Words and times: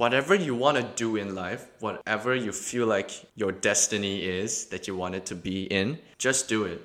whatever 0.00 0.34
you 0.34 0.54
want 0.54 0.78
to 0.78 0.82
do 0.96 1.16
in 1.16 1.34
life, 1.34 1.66
whatever 1.80 2.34
you 2.34 2.52
feel 2.52 2.86
like 2.86 3.10
your 3.36 3.52
destiny 3.52 4.24
is 4.24 4.64
that 4.68 4.88
you 4.88 4.96
want 4.96 5.14
it 5.14 5.26
to 5.26 5.34
be 5.34 5.64
in, 5.64 5.98
just 6.16 6.48
do 6.48 6.64
it. 6.64 6.82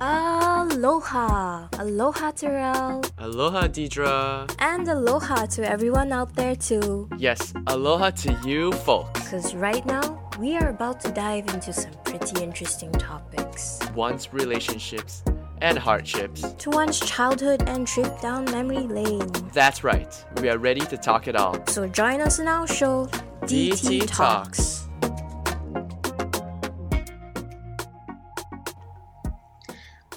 Aloha! 0.00 1.66
Aloha, 1.76 2.30
Terrell! 2.30 3.02
Aloha, 3.18 3.66
Deidre. 3.66 4.48
And 4.60 4.86
aloha 4.86 5.46
to 5.46 5.68
everyone 5.68 6.12
out 6.12 6.32
there, 6.36 6.54
too. 6.54 7.08
Yes, 7.18 7.52
aloha 7.66 8.10
to 8.10 8.38
you 8.46 8.70
folks. 8.86 9.24
Because 9.24 9.56
right 9.56 9.84
now, 9.84 10.30
we 10.38 10.56
are 10.56 10.68
about 10.68 11.00
to 11.00 11.10
dive 11.10 11.48
into 11.48 11.72
some 11.72 11.94
pretty 12.04 12.44
interesting 12.44 12.92
topics. 12.92 13.80
One's 13.96 14.32
relationships 14.32 15.24
and 15.60 15.78
hardships. 15.78 16.42
To 16.42 16.70
one's 16.70 17.00
childhood 17.00 17.68
and 17.68 17.86
trip 17.86 18.20
down 18.20 18.44
memory 18.46 18.86
lane. 18.86 19.30
That's 19.52 19.84
right, 19.84 20.12
we 20.40 20.48
are 20.48 20.58
ready 20.58 20.82
to 20.82 20.96
talk 20.96 21.28
it 21.28 21.36
all. 21.36 21.64
So 21.66 21.86
join 21.86 22.20
us 22.20 22.38
in 22.38 22.48
our 22.48 22.66
show, 22.66 23.06
DT 23.42 24.06
Talks. 24.06 24.88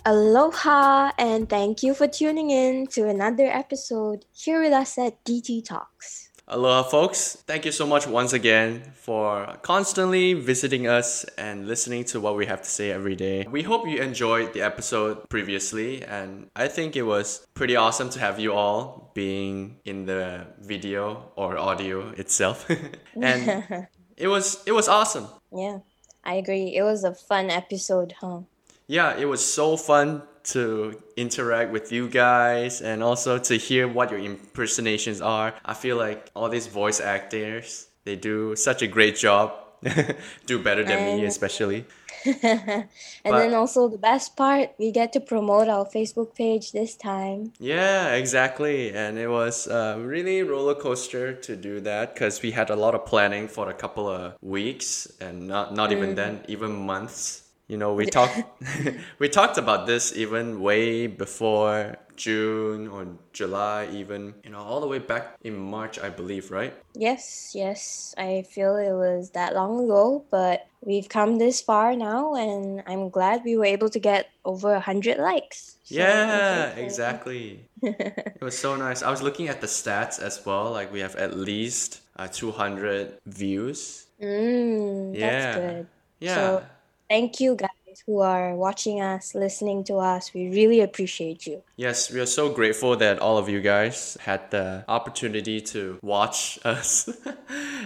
Aloha, 0.03 1.11
and 1.17 1.47
thank 1.47 1.83
you 1.83 1.93
for 1.93 2.07
tuning 2.07 2.49
in 2.49 2.87
to 2.87 3.07
another 3.07 3.45
episode 3.45 4.25
here 4.33 4.61
with 4.61 4.73
us 4.73 4.97
at 4.97 5.23
DT 5.25 5.63
Talks. 5.63 6.20
Aloha, 6.53 6.83
folks. 6.83 7.37
Thank 7.47 7.63
you 7.63 7.71
so 7.71 7.87
much 7.87 8.05
once 8.05 8.33
again 8.33 8.81
for 8.93 9.55
constantly 9.61 10.33
visiting 10.33 10.85
us 10.85 11.23
and 11.37 11.65
listening 11.65 12.03
to 12.11 12.19
what 12.19 12.35
we 12.35 12.45
have 12.45 12.61
to 12.61 12.69
say 12.69 12.91
every 12.91 13.15
day. 13.15 13.47
We 13.49 13.63
hope 13.63 13.87
you 13.87 14.01
enjoyed 14.01 14.51
the 14.51 14.61
episode 14.61 15.29
previously, 15.29 16.03
and 16.03 16.49
I 16.53 16.67
think 16.67 16.97
it 16.97 17.03
was 17.03 17.47
pretty 17.53 17.77
awesome 17.77 18.09
to 18.09 18.19
have 18.19 18.37
you 18.37 18.51
all 18.51 19.13
being 19.13 19.77
in 19.85 20.05
the 20.05 20.45
video 20.59 21.31
or 21.37 21.57
audio 21.57 22.09
itself. 22.17 22.69
and 23.21 23.87
it 24.17 24.27
was 24.27 24.61
it 24.65 24.73
was 24.73 24.89
awesome. 24.89 25.27
Yeah, 25.53 25.77
I 26.25 26.33
agree. 26.33 26.75
It 26.75 26.83
was 26.83 27.05
a 27.05 27.15
fun 27.15 27.49
episode, 27.49 28.15
huh? 28.19 28.41
Yeah, 28.87 29.17
it 29.17 29.23
was 29.23 29.39
so 29.39 29.77
fun 29.77 30.23
to 30.43 31.01
interact 31.17 31.71
with 31.71 31.91
you 31.91 32.07
guys 32.09 32.81
and 32.81 33.03
also 33.03 33.37
to 33.37 33.55
hear 33.57 33.87
what 33.87 34.11
your 34.11 34.19
impersonations 34.19 35.21
are. 35.21 35.53
I 35.65 35.73
feel 35.73 35.97
like 35.97 36.29
all 36.35 36.49
these 36.49 36.67
voice 36.67 36.99
actors, 36.99 37.87
they 38.05 38.15
do 38.15 38.55
such 38.55 38.81
a 38.81 38.87
great 38.87 39.15
job. 39.15 39.53
do 40.45 40.59
better 40.59 40.83
than 40.83 41.17
me, 41.17 41.25
especially. 41.25 41.85
and 42.25 42.87
But- 43.23 43.39
then 43.39 43.53
also 43.55 43.87
the 43.87 43.97
best 43.97 44.35
part, 44.35 44.69
we 44.77 44.91
get 44.91 45.11
to 45.13 45.19
promote 45.19 45.67
our 45.69 45.85
Facebook 45.85 46.35
page 46.35 46.71
this 46.71 46.95
time. 46.95 47.53
Yeah, 47.59 48.13
exactly. 48.13 48.93
And 48.93 49.17
it 49.17 49.27
was 49.27 49.67
uh, 49.67 49.97
really 49.99 50.43
roller 50.43 50.75
coaster 50.75 51.33
to 51.33 51.55
do 51.55 51.79
that 51.81 52.13
because 52.13 52.41
we 52.41 52.51
had 52.51 52.69
a 52.69 52.75
lot 52.75 52.93
of 52.93 53.05
planning 53.05 53.47
for 53.47 53.69
a 53.69 53.73
couple 53.73 54.07
of 54.07 54.35
weeks 54.41 55.11
and 55.19 55.47
not 55.47 55.73
not 55.73 55.91
even 55.91 56.13
then, 56.15 56.41
even 56.47 56.71
months. 56.71 57.40
You 57.71 57.77
know, 57.77 57.93
we 57.93 58.05
talked 58.05 58.35
we 59.19 59.29
talked 59.29 59.57
about 59.57 59.87
this 59.87 60.11
even 60.11 60.59
way 60.59 61.07
before 61.07 61.95
June 62.17 62.89
or 62.89 63.07
July, 63.31 63.87
even 63.93 64.35
you 64.43 64.49
know, 64.51 64.59
all 64.59 64.81
the 64.81 64.87
way 64.91 64.99
back 64.99 65.39
in 65.39 65.55
March, 65.55 65.97
I 65.97 66.09
believe, 66.09 66.51
right? 66.51 66.75
Yes, 66.93 67.53
yes, 67.55 68.13
I 68.17 68.43
feel 68.43 68.75
it 68.75 68.91
was 68.91 69.31
that 69.39 69.55
long 69.55 69.85
ago, 69.85 70.25
but 70.29 70.67
we've 70.83 71.07
come 71.07 71.37
this 71.37 71.61
far 71.61 71.95
now, 71.95 72.35
and 72.35 72.83
I'm 72.87 73.09
glad 73.09 73.45
we 73.45 73.55
were 73.55 73.71
able 73.71 73.87
to 73.87 73.99
get 73.99 74.27
over 74.43 74.75
a 74.75 74.83
hundred 74.83 75.17
likes. 75.17 75.77
So, 75.87 75.95
Yeah, 75.95 76.75
exactly. 76.75 77.69
it 77.81 78.43
was 78.43 78.57
so 78.57 78.75
nice. 78.75 79.01
I 79.01 79.09
was 79.09 79.21
looking 79.21 79.47
at 79.47 79.61
the 79.61 79.67
stats 79.67 80.19
as 80.19 80.45
well. 80.45 80.71
Like 80.71 80.91
we 80.91 80.99
have 80.99 81.15
at 81.15 81.37
least 81.37 82.01
uh, 82.19 82.27
200 82.27 83.15
views. 83.25 84.07
Mm, 84.21 85.15
Yeah. 85.15 85.23
that's 85.23 85.55
good. 85.55 85.87
Yeah. 86.19 86.35
So 86.35 86.63
thank 87.11 87.39
you 87.39 87.55
guys 87.55 87.80
who 88.05 88.19
are 88.19 88.55
watching 88.55 89.01
us, 89.01 89.35
listening 89.35 89.83
to 89.85 89.95
us. 89.95 90.33
We 90.33 90.49
really 90.49 90.81
appreciate 90.81 91.45
you. 91.47 91.63
Yes, 91.75 92.11
we 92.11 92.19
are 92.19 92.25
so 92.25 92.49
grateful 92.49 92.95
that 92.97 93.19
all 93.19 93.37
of 93.37 93.49
you 93.49 93.61
guys 93.61 94.17
had 94.21 94.51
the 94.51 94.83
opportunity 94.87 95.61
to 95.61 95.97
watch 96.01 96.59
us. 96.65 97.09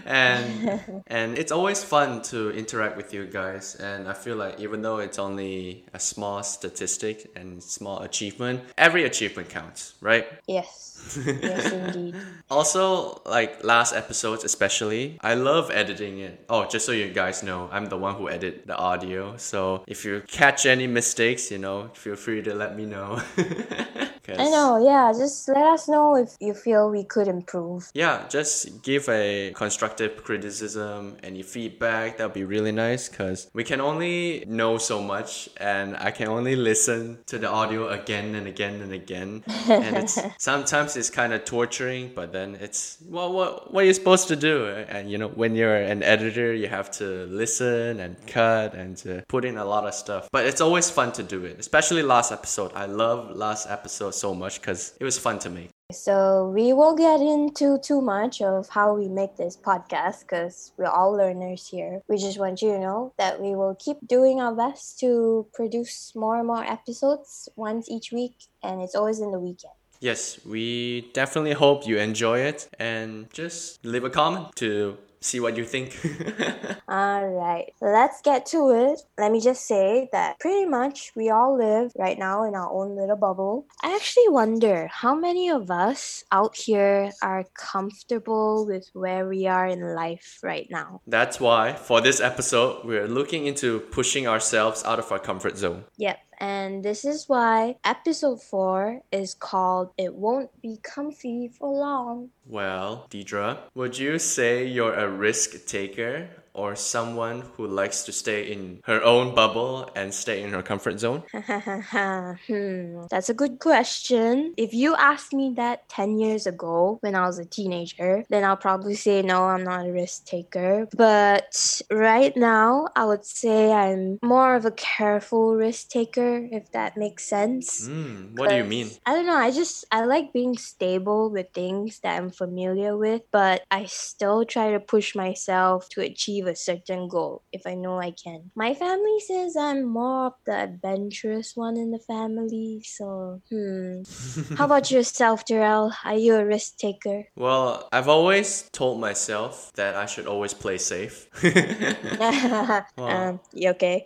and 0.06 1.04
and 1.08 1.38
it's 1.38 1.52
always 1.52 1.84
fun 1.84 2.22
to 2.22 2.52
interact 2.52 2.98
with 2.98 3.14
you 3.14 3.26
guys 3.26 3.76
and 3.76 4.08
I 4.08 4.14
feel 4.14 4.36
like 4.36 4.60
even 4.60 4.82
though 4.82 4.98
it's 4.98 5.20
only 5.20 5.86
a 5.94 6.00
small 6.00 6.44
statistic 6.44 7.32
and 7.36 7.62
small 7.62 8.02
achievement, 8.02 8.62
every 8.78 9.04
achievement 9.04 9.50
counts, 9.50 9.96
right? 10.02 10.28
Yes, 10.48 11.18
yes, 11.42 11.72
indeed. 11.72 12.16
Also, 12.50 13.22
like 13.26 13.64
last 13.64 13.94
episodes 13.96 14.44
especially, 14.44 15.18
I 15.22 15.34
love 15.36 15.72
editing 15.72 16.20
it. 16.20 16.46
Oh, 16.50 16.66
just 16.66 16.86
so 16.86 16.92
you 16.92 17.10
guys 17.12 17.44
know, 17.44 17.70
I'm 17.72 17.86
the 17.88 17.98
one 17.98 18.16
who 18.16 18.30
edit 18.30 18.68
the 18.68 18.76
audio. 18.76 19.38
So 19.38 19.84
if 19.96 20.04
you 20.04 20.22
catch 20.28 20.66
any 20.66 20.88
mistakes, 20.88 21.50
you 21.52 21.58
know, 21.58 21.90
feel 21.94 22.18
free 22.18 22.42
to 22.42 22.54
let 22.54 22.76
me 22.76 22.86
know. 22.86 23.22
'Cause- 24.26 24.40
I 24.40 24.50
know. 24.50 24.84
Yeah, 24.84 25.12
just 25.16 25.48
let 25.48 25.66
us 25.76 25.88
know 25.88 26.16
if 26.16 26.36
you 26.40 26.54
feel 26.54 26.90
we 26.90 27.04
could 27.04 27.28
improve. 27.28 27.90
Yeah, 27.94 28.24
just 28.30 28.82
give 28.82 29.08
a 29.10 29.52
constructive 29.56 30.24
criticism, 30.24 31.18
any 31.24 31.44
feedback. 31.44 32.18
That'd 32.18 32.34
be 32.34 32.44
really 32.44 32.72
nice 32.72 33.08
because 33.10 33.48
we 33.54 33.64
can 33.64 33.80
only 33.82 34.44
know 34.48 34.78
so 34.78 35.02
much, 35.02 35.50
and 35.58 35.96
I 35.98 36.12
can 36.12 36.28
only 36.28 36.56
listen 36.56 37.20
to 37.28 37.38
the 37.38 37.50
audio 37.50 37.90
again 37.90 38.34
and 38.36 38.48
again 38.48 38.82
and 38.82 38.94
again. 38.94 39.44
and 39.70 39.98
it's 39.98 40.18
sometimes 40.40 40.96
it's 40.98 41.10
kind 41.10 41.34
of 41.34 41.46
torturing, 41.46 42.12
but 42.16 42.32
then 42.34 42.58
it's 42.62 42.98
well, 43.10 43.32
what 43.32 43.72
what 43.74 43.84
are 43.84 43.88
you 43.88 43.94
supposed 43.94 44.28
to 44.30 44.36
do? 44.36 44.66
And 44.90 45.12
you 45.12 45.18
know, 45.18 45.28
when 45.28 45.56
you're 45.56 45.76
an 45.76 46.02
editor, 46.02 46.54
you 46.54 46.68
have 46.68 46.90
to 47.00 47.26
listen 47.28 48.00
and 48.00 48.16
cut 48.28 48.74
and 48.74 48.98
to 48.98 49.24
put 49.28 49.46
in 49.46 49.58
a 49.58 49.66
lot 49.66 49.86
of 49.86 49.94
stuff. 49.94 50.30
But 50.32 50.46
it's 50.48 50.62
always 50.62 50.90
fun 50.90 51.12
to 51.14 51.24
do 51.24 51.46
it, 51.46 51.60
especially 51.60 52.02
last 52.02 52.32
episode. 52.32 52.72
I 52.74 52.86
love 52.88 53.36
last 53.36 53.68
episode 53.70 54.15
so 54.16 54.34
much 54.34 54.60
because 54.60 54.94
it 55.00 55.04
was 55.04 55.18
fun 55.18 55.40
to 55.40 55.50
make. 55.50 55.70
So 55.92 56.50
we 56.50 56.74
won't 56.74 56.98
get 56.98 57.22
into 57.22 57.78
too 57.78 58.02
much 58.02 58.42
of 58.42 58.68
how 58.70 58.96
we 58.96 59.08
make 59.08 59.38
this 59.38 59.56
podcast 59.56 60.22
because 60.22 60.72
we're 60.78 60.88
all 60.88 61.12
learners 61.12 61.68
here. 61.68 62.02
We 62.08 62.18
just 62.18 62.40
want 62.40 62.62
you 62.64 62.72
to 62.72 62.80
know 62.80 63.14
that 63.20 63.40
we 63.40 63.56
will 63.56 63.76
keep 63.76 63.98
doing 64.08 64.42
our 64.42 64.54
best 64.54 65.00
to 65.02 65.46
produce 65.54 66.14
more 66.16 66.38
and 66.38 66.48
more 66.48 66.64
episodes 66.64 67.50
once 67.56 67.88
each 67.88 68.12
week, 68.12 68.36
and 68.64 68.82
it's 68.82 68.96
always 68.96 69.20
in 69.20 69.32
the 69.32 69.40
weekend. 69.40 69.74
Yes, 70.00 70.40
we 70.46 71.10
definitely 71.14 71.54
hope 71.54 71.88
you 71.88 71.98
enjoy 71.98 72.40
it 72.40 72.68
and 72.80 73.32
just 73.32 73.84
leave 73.86 74.04
a 74.04 74.10
comment 74.10 74.56
to 74.56 74.98
see 75.26 75.40
what 75.40 75.58
you 75.58 75.66
think. 75.66 75.98
All 76.88 77.28
right, 77.28 77.74
let's 77.82 78.22
get 78.22 78.46
to 78.48 78.70
it. 78.72 79.02
Let 79.18 79.32
me 79.32 79.42
just 79.42 79.66
say 79.66 80.08
that 80.12 80.40
pretty 80.40 80.66
much 80.66 81.12
we 81.16 81.30
all 81.30 81.58
live 81.58 81.92
right 81.98 82.18
now 82.18 82.44
in 82.44 82.54
our 82.54 82.72
own 82.72 82.96
little 82.96 83.16
bubble. 83.16 83.66
I 83.82 83.96
actually 83.96 84.30
wonder 84.30 84.88
how 84.88 85.16
many 85.16 85.50
of 85.50 85.72
us 85.72 86.24
out 86.32 86.56
here 86.56 87.12
are 87.22 87.46
comfortable 87.56 88.66
with 88.66 88.90
where 88.94 89.28
we 89.28 89.48
are 89.48 89.68
in 89.68 89.96
life 89.96 90.40
right 90.44 90.68
now. 90.70 91.02
That's 91.08 91.40
why 91.40 91.74
for 91.74 92.02
this 92.02 92.22
episode, 92.22 92.86
we're 92.86 93.08
looking 93.08 93.48
into 93.48 93.80
pushing 93.80 94.28
ourselves 94.28 94.84
out 94.84 95.00
of 95.00 95.12
our 95.12 95.20
comfort 95.20 95.58
zone. 95.58 95.86
Yep, 95.98 96.18
and 96.40 96.84
this 96.84 97.06
is 97.06 97.28
why 97.28 97.78
episode 97.84 98.42
4 98.42 99.02
is 99.12 99.34
called 99.34 99.92
It 99.98 100.14
Won't 100.16 100.50
Be 100.62 100.80
Comfy 100.82 101.48
for 101.48 101.74
Long. 101.74 102.30
Well, 102.46 103.08
Deidre, 103.10 103.58
would 103.74 103.98
you 103.98 104.20
say 104.20 104.66
you're 104.66 104.94
a 104.94 105.10
risk 105.10 105.66
taker 105.66 106.30
or 106.56 106.76
someone 106.76 107.44
who 107.56 107.68
likes 107.68 108.04
to 108.04 108.12
stay 108.12 108.52
in 108.52 108.80
her 108.86 109.04
own 109.04 109.36
bubble 109.36 109.90
and 109.96 110.14
stay 110.14 110.42
in 110.42 110.52
her 110.52 110.64
comfort 110.64 111.00
zone? 111.00 111.24
hmm, 111.34 113.06
that's 113.12 113.30
a 113.30 113.34
good 113.34 113.60
question. 113.60 114.54
If 114.58 114.74
you 114.74 114.96
asked 114.96 115.34
me 115.34 115.54
that 115.58 115.88
10 115.90 116.18
years 116.18 116.48
ago 116.48 116.98
when 117.02 117.14
I 117.14 117.28
was 117.28 117.38
a 117.38 117.46
teenager, 117.46 118.24
then 118.30 118.44
I'll 118.44 118.58
probably 118.58 118.96
say 118.96 119.22
no, 119.22 119.44
I'm 119.44 119.64
not 119.64 119.86
a 119.86 119.92
risk 119.92 120.26
taker. 120.26 120.88
But 120.96 121.82
right 121.92 122.36
now, 122.36 122.88
I 122.96 123.06
would 123.06 123.26
say 123.26 123.72
I'm 123.74 124.18
more 124.24 124.56
of 124.56 124.66
a 124.66 124.72
careful 124.72 125.56
risk 125.56 125.90
taker, 125.90 126.48
if 126.52 126.72
that 126.72 126.96
makes 126.96 127.28
sense. 127.28 127.88
Hmm, 127.88 128.36
what 128.36 128.50
do 128.50 128.56
you 128.56 128.64
mean? 128.64 128.90
I 129.06 129.14
don't 129.14 129.26
know. 129.26 129.36
I 129.36 129.52
just 129.52 129.86
I 129.92 130.06
like 130.06 130.32
being 130.32 130.58
stable 130.58 131.30
with 131.30 131.48
things 131.54 132.00
that 132.00 132.16
I'm 132.18 132.32
familiar 132.32 132.98
with, 132.98 133.24
but 133.32 133.64
I 133.70 133.86
still 133.86 134.46
try 134.46 134.72
to 134.72 134.80
push 134.80 135.16
myself 135.16 135.90
to 135.90 136.02
achieve 136.02 136.45
achieve 136.46 136.54
a 136.54 136.56
certain 136.56 137.08
goal 137.08 137.44
if 137.52 137.66
I 137.66 137.76
know 137.76 138.00
I 138.00 138.12
can. 138.12 138.52
My 138.56 138.74
family 138.74 139.20
says 139.20 139.56
I'm 139.56 139.86
more 139.86 140.28
of 140.28 140.34
the 140.46 140.56
adventurous 140.56 141.56
one 141.56 141.78
in 141.78 141.92
the 141.92 142.00
family, 142.00 142.82
so 142.86 143.42
hmm. 143.50 144.04
How 144.58 144.66
about 144.66 144.92
yourself, 144.92 145.46
Terrell? 145.46 145.94
Are 146.04 146.18
you 146.18 146.36
a 146.36 146.46
risk 146.46 146.78
taker? 146.78 147.28
Well, 147.36 147.88
I've 147.92 148.08
always 148.08 148.70
told 148.72 149.00
myself 149.00 149.72
that 149.76 149.96
I 149.96 150.06
should 150.06 150.28
always 150.28 150.54
play 150.54 150.78
safe. 150.78 151.28
um, 152.98 153.40
you 153.54 153.70
okay? 153.72 154.06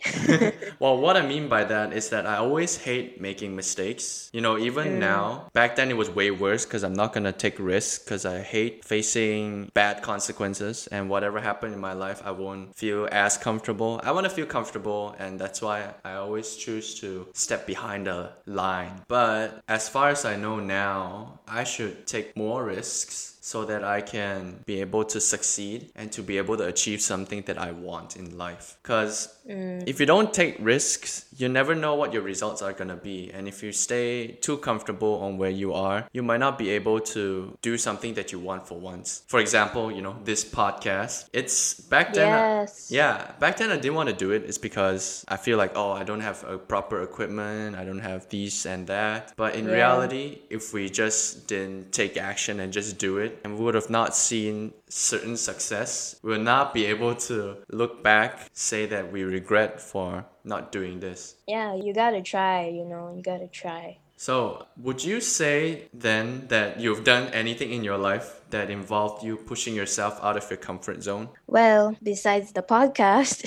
well, 0.78 0.98
what 0.98 1.16
I 1.16 1.26
mean 1.26 1.48
by 1.48 1.64
that 1.64 1.92
is 1.92 2.10
that 2.10 2.26
I 2.26 2.36
always 2.36 2.76
hate 2.76 3.20
making 3.20 3.56
mistakes. 3.56 4.30
You 4.32 4.40
know, 4.40 4.58
even 4.58 4.98
now, 4.98 5.48
back 5.52 5.76
then 5.76 5.90
it 5.90 5.96
was 5.96 6.10
way 6.10 6.30
worse 6.30 6.64
because 6.64 6.84
I'm 6.84 6.94
not 6.94 7.12
gonna 7.12 7.32
take 7.32 7.58
risks 7.58 8.02
because 8.02 8.24
I 8.24 8.40
hate 8.40 8.84
facing 8.84 9.70
bad 9.74 10.02
consequences 10.02 10.86
and 10.90 11.08
whatever 11.08 11.40
happened 11.40 11.74
in 11.74 11.80
my 11.80 11.92
life, 11.92 12.22
I 12.24 12.29
won't 12.30 12.76
feel 12.76 13.08
as 13.10 13.36
comfortable. 13.36 14.00
I 14.02 14.12
want 14.12 14.24
to 14.24 14.30
feel 14.30 14.46
comfortable, 14.46 15.14
and 15.18 15.38
that's 15.38 15.60
why 15.62 15.94
I 16.04 16.14
always 16.14 16.56
choose 16.56 16.98
to 17.00 17.28
step 17.34 17.66
behind 17.66 18.06
the 18.06 18.32
line. 18.46 19.02
But 19.08 19.62
as 19.68 19.88
far 19.88 20.10
as 20.10 20.24
I 20.24 20.36
know 20.36 20.60
now, 20.60 21.40
I 21.48 21.64
should 21.64 22.06
take 22.06 22.36
more 22.36 22.64
risks 22.64 23.38
so 23.50 23.64
that 23.64 23.82
I 23.82 24.00
can 24.00 24.62
be 24.64 24.80
able 24.80 25.04
to 25.06 25.20
succeed 25.20 25.90
and 25.96 26.12
to 26.12 26.22
be 26.22 26.38
able 26.38 26.56
to 26.58 26.66
achieve 26.66 27.00
something 27.02 27.42
that 27.48 27.58
I 27.58 27.72
want 27.72 28.16
in 28.16 28.38
life. 28.38 28.76
Because 28.80 29.14
mm. 29.44 29.82
if 29.88 29.98
you 29.98 30.06
don't 30.06 30.32
take 30.32 30.54
risks, 30.60 31.26
you 31.36 31.48
never 31.48 31.74
know 31.74 31.96
what 31.96 32.12
your 32.12 32.22
results 32.22 32.62
are 32.62 32.72
going 32.72 32.92
to 32.96 33.02
be. 33.10 33.32
And 33.34 33.48
if 33.48 33.60
you 33.64 33.72
stay 33.72 34.38
too 34.46 34.58
comfortable 34.58 35.14
on 35.24 35.36
where 35.36 35.50
you 35.50 35.72
are, 35.74 36.08
you 36.12 36.22
might 36.22 36.38
not 36.38 36.58
be 36.58 36.70
able 36.70 37.00
to 37.16 37.58
do 37.60 37.76
something 37.76 38.14
that 38.14 38.30
you 38.30 38.38
want 38.38 38.68
for 38.68 38.78
once. 38.78 39.24
For 39.26 39.40
example, 39.40 39.90
you 39.90 40.00
know, 40.00 40.14
this 40.22 40.44
podcast, 40.44 41.28
it's 41.32 41.74
back 41.74 42.14
then. 42.14 42.28
Yes. 42.28 42.92
Yeah, 42.92 43.32
back 43.40 43.56
then 43.56 43.72
I 43.72 43.78
didn't 43.78 43.96
want 43.96 44.10
to 44.10 44.14
do 44.14 44.30
it. 44.30 44.44
It's 44.44 44.58
because 44.58 45.24
I 45.26 45.36
feel 45.36 45.58
like, 45.58 45.72
oh, 45.74 45.90
I 45.90 46.04
don't 46.04 46.20
have 46.20 46.44
a 46.44 46.56
proper 46.56 47.02
equipment, 47.02 47.74
I 47.74 47.84
don't 47.84 48.06
have 48.10 48.28
this 48.28 48.64
and 48.64 48.86
that. 48.86 49.32
But 49.34 49.56
in 49.56 49.64
Yeah. 49.64 49.80
reality, 49.80 50.42
if 50.50 50.72
we 50.72 50.88
just 50.88 51.48
didn't 51.48 51.90
take 51.90 52.16
action 52.16 52.60
and 52.60 52.72
just 52.72 52.96
do 52.96 53.18
it, 53.18 53.39
and 53.44 53.58
we 53.58 53.64
would 53.64 53.74
have 53.74 53.90
not 53.90 54.16
seen 54.16 54.72
certain 54.88 55.36
success, 55.36 56.16
we 56.22 56.32
will 56.32 56.40
not 56.42 56.74
be 56.74 56.86
able 56.86 57.14
to 57.14 57.58
look 57.70 58.02
back, 58.02 58.48
say 58.52 58.86
that 58.86 59.12
we 59.12 59.22
regret 59.22 59.80
for 59.80 60.24
not 60.44 60.72
doing 60.72 61.00
this. 61.00 61.36
Yeah, 61.46 61.74
you 61.74 61.92
gotta 61.94 62.22
try, 62.22 62.68
you 62.68 62.84
know, 62.84 63.12
you 63.16 63.22
gotta 63.22 63.48
try. 63.48 63.98
So, 64.20 64.66
would 64.76 65.02
you 65.02 65.22
say 65.22 65.88
then 65.94 66.46
that 66.48 66.78
you've 66.78 67.04
done 67.04 67.32
anything 67.32 67.72
in 67.72 67.82
your 67.82 67.96
life 67.96 68.42
that 68.50 68.68
involved 68.68 69.24
you 69.24 69.38
pushing 69.38 69.74
yourself 69.74 70.20
out 70.22 70.36
of 70.36 70.44
your 70.50 70.58
comfort 70.58 71.02
zone? 71.02 71.30
Well, 71.46 71.96
besides 72.02 72.52
the 72.52 72.60
podcast, 72.60 73.46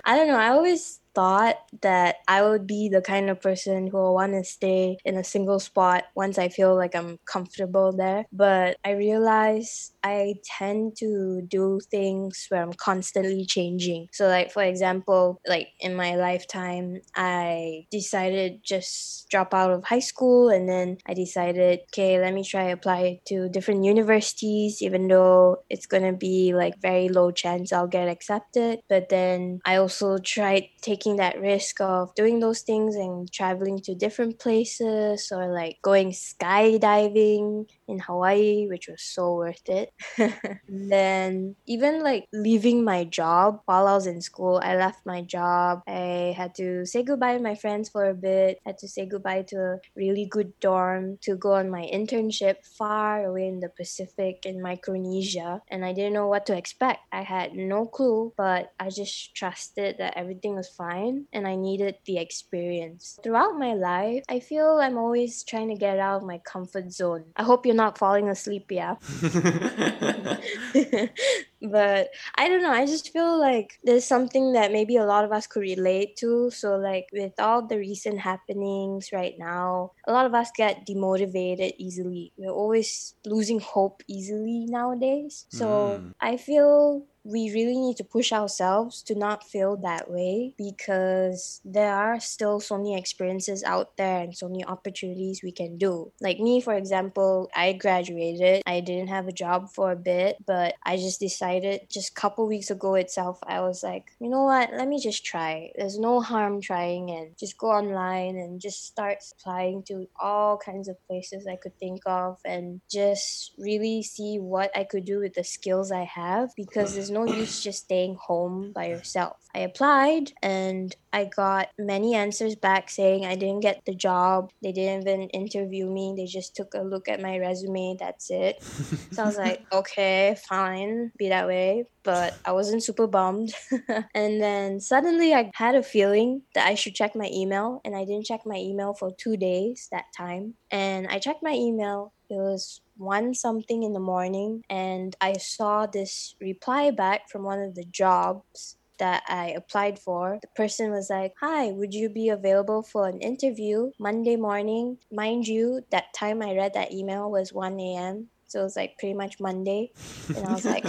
I 0.04 0.16
don't 0.16 0.28
know. 0.28 0.38
I 0.38 0.48
always 0.48 0.99
thought 1.20 1.56
that 1.82 2.16
I 2.26 2.40
would 2.40 2.66
be 2.66 2.88
the 2.88 3.02
kind 3.02 3.28
of 3.28 3.42
person 3.42 3.88
who 3.88 3.98
will 3.98 4.14
want 4.14 4.32
to 4.32 4.42
stay 4.42 4.96
in 5.04 5.18
a 5.18 5.24
single 5.24 5.60
spot 5.60 6.04
once 6.14 6.38
I 6.38 6.48
feel 6.48 6.74
like 6.74 6.94
I'm 6.94 7.18
comfortable 7.26 7.92
there. 7.92 8.24
But 8.32 8.78
I 8.86 8.92
realize 8.92 9.92
I 10.02 10.36
tend 10.58 10.96
to 11.00 11.42
do 11.46 11.78
things 11.90 12.46
where 12.48 12.62
I'm 12.62 12.72
constantly 12.72 13.44
changing. 13.44 14.08
So, 14.12 14.28
like 14.28 14.50
for 14.50 14.62
example, 14.62 15.42
like 15.46 15.68
in 15.78 15.94
my 15.94 16.16
lifetime, 16.16 17.02
I 17.14 17.84
decided 17.90 18.60
just 18.64 19.28
drop 19.28 19.52
out 19.52 19.72
of 19.72 19.84
high 19.84 20.06
school, 20.12 20.48
and 20.48 20.66
then 20.66 20.96
I 21.06 21.12
decided, 21.12 21.80
okay, 21.92 22.18
let 22.18 22.32
me 22.32 22.44
try 22.44 22.64
apply 22.64 23.20
to 23.26 23.50
different 23.50 23.84
universities, 23.84 24.80
even 24.80 25.06
though 25.06 25.64
it's 25.68 25.86
gonna 25.86 26.14
be 26.14 26.54
like 26.54 26.80
very 26.80 27.10
low 27.10 27.30
chance 27.30 27.74
I'll 27.74 27.86
get 27.86 28.08
accepted. 28.08 28.80
But 28.88 29.10
then 29.10 29.60
I 29.66 29.76
also 29.76 30.16
tried 30.16 30.64
taking 30.80 31.09
that 31.16 31.40
risk 31.40 31.80
of 31.80 32.14
doing 32.14 32.40
those 32.40 32.60
things 32.60 32.96
and 32.96 33.30
traveling 33.32 33.80
to 33.80 33.94
different 33.94 34.38
places 34.38 35.30
or 35.32 35.52
like 35.52 35.78
going 35.82 36.10
skydiving 36.10 37.68
in 37.88 37.98
Hawaii, 37.98 38.66
which 38.68 38.88
was 38.88 39.02
so 39.02 39.34
worth 39.34 39.68
it. 39.68 39.92
Then 40.68 41.56
even 41.66 42.02
like 42.02 42.26
leaving 42.32 42.84
my 42.84 43.04
job 43.04 43.60
while 43.66 43.86
I 43.86 43.94
was 43.94 44.06
in 44.06 44.20
school, 44.20 44.60
I 44.62 44.76
left 44.76 45.04
my 45.06 45.22
job. 45.22 45.82
I 45.86 46.34
had 46.36 46.54
to 46.56 46.86
say 46.86 47.02
goodbye 47.02 47.36
to 47.36 47.42
my 47.42 47.54
friends 47.54 47.88
for 47.88 48.08
a 48.08 48.14
bit, 48.14 48.60
had 48.64 48.78
to 48.78 48.88
say 48.88 49.06
goodbye 49.06 49.42
to 49.48 49.56
a 49.56 49.80
really 49.96 50.26
good 50.26 50.58
dorm 50.60 51.18
to 51.22 51.36
go 51.36 51.54
on 51.54 51.70
my 51.70 51.88
internship 51.92 52.66
far 52.78 53.24
away 53.24 53.48
in 53.48 53.60
the 53.60 53.68
Pacific 53.68 54.46
in 54.46 54.62
Micronesia. 54.62 55.62
And 55.68 55.84
I 55.84 55.92
didn't 55.92 56.14
know 56.14 56.28
what 56.28 56.46
to 56.46 56.56
expect. 56.56 57.00
I 57.12 57.22
had 57.22 57.54
no 57.54 57.86
clue, 57.86 58.32
but 58.36 58.72
I 58.78 58.90
just 58.90 59.34
trusted 59.34 59.98
that 59.98 60.16
everything 60.16 60.54
was 60.54 60.68
fine 60.68 60.89
and 61.32 61.46
I 61.46 61.56
needed 61.56 61.96
the 62.04 62.18
experience. 62.18 63.18
Throughout 63.22 63.58
my 63.58 63.74
life, 63.74 64.24
I 64.28 64.40
feel 64.40 64.78
I'm 64.80 64.98
always 64.98 65.42
trying 65.44 65.68
to 65.68 65.74
get 65.74 65.98
out 65.98 66.22
of 66.22 66.26
my 66.26 66.38
comfort 66.38 66.92
zone. 66.92 67.24
I 67.36 67.42
hope 67.42 67.66
you're 67.66 67.74
not 67.74 67.98
falling 67.98 68.28
asleep, 68.28 68.70
yeah. 68.70 68.96
but 71.62 72.10
I 72.36 72.48
don't 72.48 72.62
know. 72.62 72.70
I 72.72 72.86
just 72.86 73.12
feel 73.12 73.38
like 73.38 73.78
there's 73.84 74.04
something 74.04 74.52
that 74.52 74.72
maybe 74.72 74.96
a 74.96 75.04
lot 75.04 75.24
of 75.24 75.32
us 75.32 75.46
could 75.46 75.60
relate 75.60 76.16
to. 76.18 76.50
So, 76.50 76.76
like, 76.76 77.06
with 77.12 77.32
all 77.38 77.66
the 77.66 77.78
recent 77.78 78.20
happenings 78.20 79.10
right 79.12 79.34
now, 79.38 79.92
a 80.06 80.12
lot 80.12 80.26
of 80.26 80.34
us 80.34 80.50
get 80.56 80.86
demotivated 80.86 81.72
easily. 81.78 82.32
We're 82.36 82.50
always 82.52 83.14
losing 83.26 83.60
hope 83.60 84.02
easily 84.08 84.66
nowadays. 84.68 85.46
So, 85.48 85.66
Mm. 86.00 86.12
I 86.20 86.36
feel 86.36 87.06
we 87.22 87.50
really 87.52 87.76
need 87.76 87.96
to 87.98 88.04
push 88.04 88.32
ourselves 88.32 89.02
to 89.02 89.14
not 89.14 89.44
feel 89.44 89.76
that 89.76 90.10
way 90.10 90.54
because 90.56 91.60
there 91.64 91.92
are 91.92 92.18
still 92.18 92.60
so 92.60 92.76
many 92.78 92.96
experiences 92.96 93.62
out 93.64 93.96
there 93.98 94.20
and 94.20 94.34
so 94.34 94.48
many 94.48 94.64
opportunities 94.64 95.42
we 95.42 95.52
can 95.52 95.76
do. 95.76 96.12
Like 96.20 96.38
me, 96.38 96.60
for 96.62 96.74
example, 96.74 97.50
I 97.54 97.74
graduated. 97.74 98.62
I 98.66 98.80
didn't 98.80 99.08
have 99.08 99.28
a 99.28 99.32
job 99.32 99.68
for 99.74 99.92
a 99.92 99.96
bit, 99.96 100.36
but 100.46 100.74
I 100.82 100.96
just 100.96 101.20
decided 101.20 101.49
just 101.90 102.10
a 102.10 102.14
couple 102.14 102.46
weeks 102.46 102.70
ago 102.70 102.94
itself, 102.94 103.38
I 103.46 103.60
was 103.60 103.82
like, 103.82 104.12
you 104.20 104.28
know 104.28 104.44
what? 104.44 104.70
Let 104.72 104.86
me 104.86 105.00
just 105.00 105.24
try. 105.24 105.72
There's 105.76 105.98
no 105.98 106.20
harm 106.20 106.60
trying 106.60 107.10
and 107.10 107.36
just 107.36 107.58
go 107.58 107.68
online 107.68 108.36
and 108.36 108.60
just 108.60 108.86
start 108.86 109.18
applying 109.32 109.82
to 109.84 110.06
all 110.20 110.56
kinds 110.56 110.88
of 110.88 110.96
places 111.08 111.46
I 111.46 111.56
could 111.56 111.76
think 111.78 112.02
of 112.06 112.38
and 112.44 112.80
just 112.90 113.52
really 113.58 114.02
see 114.02 114.38
what 114.38 114.70
I 114.76 114.84
could 114.84 115.04
do 115.04 115.18
with 115.18 115.34
the 115.34 115.44
skills 115.44 115.90
I 115.90 116.04
have 116.04 116.50
because 116.56 116.94
there's 116.94 117.10
no 117.10 117.26
use 117.26 117.62
just 117.62 117.84
staying 117.84 118.16
home 118.20 118.72
by 118.72 118.86
yourself. 118.86 119.36
I 119.54 119.60
applied 119.60 120.32
and 120.42 120.94
I 121.12 121.24
got 121.24 121.70
many 121.78 122.14
answers 122.14 122.54
back 122.54 122.88
saying 122.88 123.26
I 123.26 123.34
didn't 123.34 123.60
get 123.60 123.82
the 123.84 123.94
job. 123.94 124.52
They 124.62 124.70
didn't 124.70 125.08
even 125.08 125.28
interview 125.30 125.86
me. 125.86 126.14
They 126.16 126.26
just 126.26 126.54
took 126.54 126.74
a 126.74 126.82
look 126.82 127.08
at 127.08 127.20
my 127.20 127.38
resume. 127.38 127.96
That's 127.98 128.30
it. 128.30 128.62
So 129.12 129.24
I 129.24 129.26
was 129.26 129.38
like, 129.38 129.62
okay, 129.72 130.36
fine, 130.48 131.10
be 131.16 131.30
that 131.30 131.39
way. 131.46 131.84
But 132.02 132.36
I 132.44 132.52
wasn't 132.52 132.82
super 132.82 133.06
bummed. 133.06 133.52
and 134.14 134.40
then 134.40 134.80
suddenly 134.80 135.34
I 135.34 135.50
had 135.54 135.74
a 135.74 135.82
feeling 135.82 136.42
that 136.54 136.66
I 136.66 136.74
should 136.74 136.94
check 136.94 137.14
my 137.14 137.28
email, 137.32 137.80
and 137.84 137.94
I 137.94 138.04
didn't 138.04 138.26
check 138.26 138.40
my 138.46 138.56
email 138.56 138.94
for 138.94 139.10
two 139.12 139.36
days 139.36 139.88
that 139.92 140.04
time. 140.16 140.54
And 140.70 141.06
I 141.08 141.18
checked 141.18 141.42
my 141.42 141.52
email. 141.52 142.12
It 142.28 142.36
was 142.36 142.80
one 142.96 143.34
something 143.34 143.82
in 143.82 143.92
the 143.92 144.00
morning, 144.00 144.62
and 144.70 145.14
I 145.20 145.34
saw 145.34 145.86
this 145.86 146.34
reply 146.40 146.90
back 146.90 147.28
from 147.28 147.44
one 147.44 147.60
of 147.60 147.74
the 147.74 147.84
jobs 147.84 148.76
that 149.00 149.22
I 149.26 149.48
applied 149.56 149.98
for. 149.98 150.38
The 150.40 150.48
person 150.54 150.92
was 150.92 151.10
like, 151.10 151.32
Hi, 151.40 151.72
would 151.72 151.92
you 151.92 152.08
be 152.08 152.28
available 152.28 152.82
for 152.82 153.08
an 153.08 153.20
interview 153.20 153.90
Monday 153.98 154.36
morning? 154.36 154.98
Mind 155.10 155.48
you, 155.48 155.80
that 155.90 156.14
time 156.14 156.42
I 156.42 156.54
read 156.54 156.74
that 156.74 156.92
email 156.92 157.30
was 157.30 157.52
1 157.52 157.80
a.m. 157.80 158.28
So 158.50 158.58
it 158.58 158.64
was 158.64 158.74
like 158.74 158.98
pretty 158.98 159.14
much 159.14 159.38
Monday. 159.38 159.92
And 160.36 160.44
I 160.44 160.52
was 160.52 160.64
like, 160.64 160.84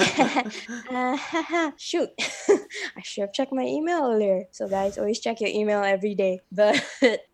uh, 0.91 1.71
shoot, 1.77 2.09
I 2.49 3.01
should 3.03 3.21
have 3.21 3.33
checked 3.33 3.53
my 3.53 3.61
email 3.61 4.03
earlier. 4.03 4.45
So, 4.49 4.67
guys, 4.67 4.97
always 4.97 5.19
check 5.19 5.41
your 5.41 5.51
email 5.51 5.83
every 5.83 6.15
day. 6.15 6.39
But 6.51 6.83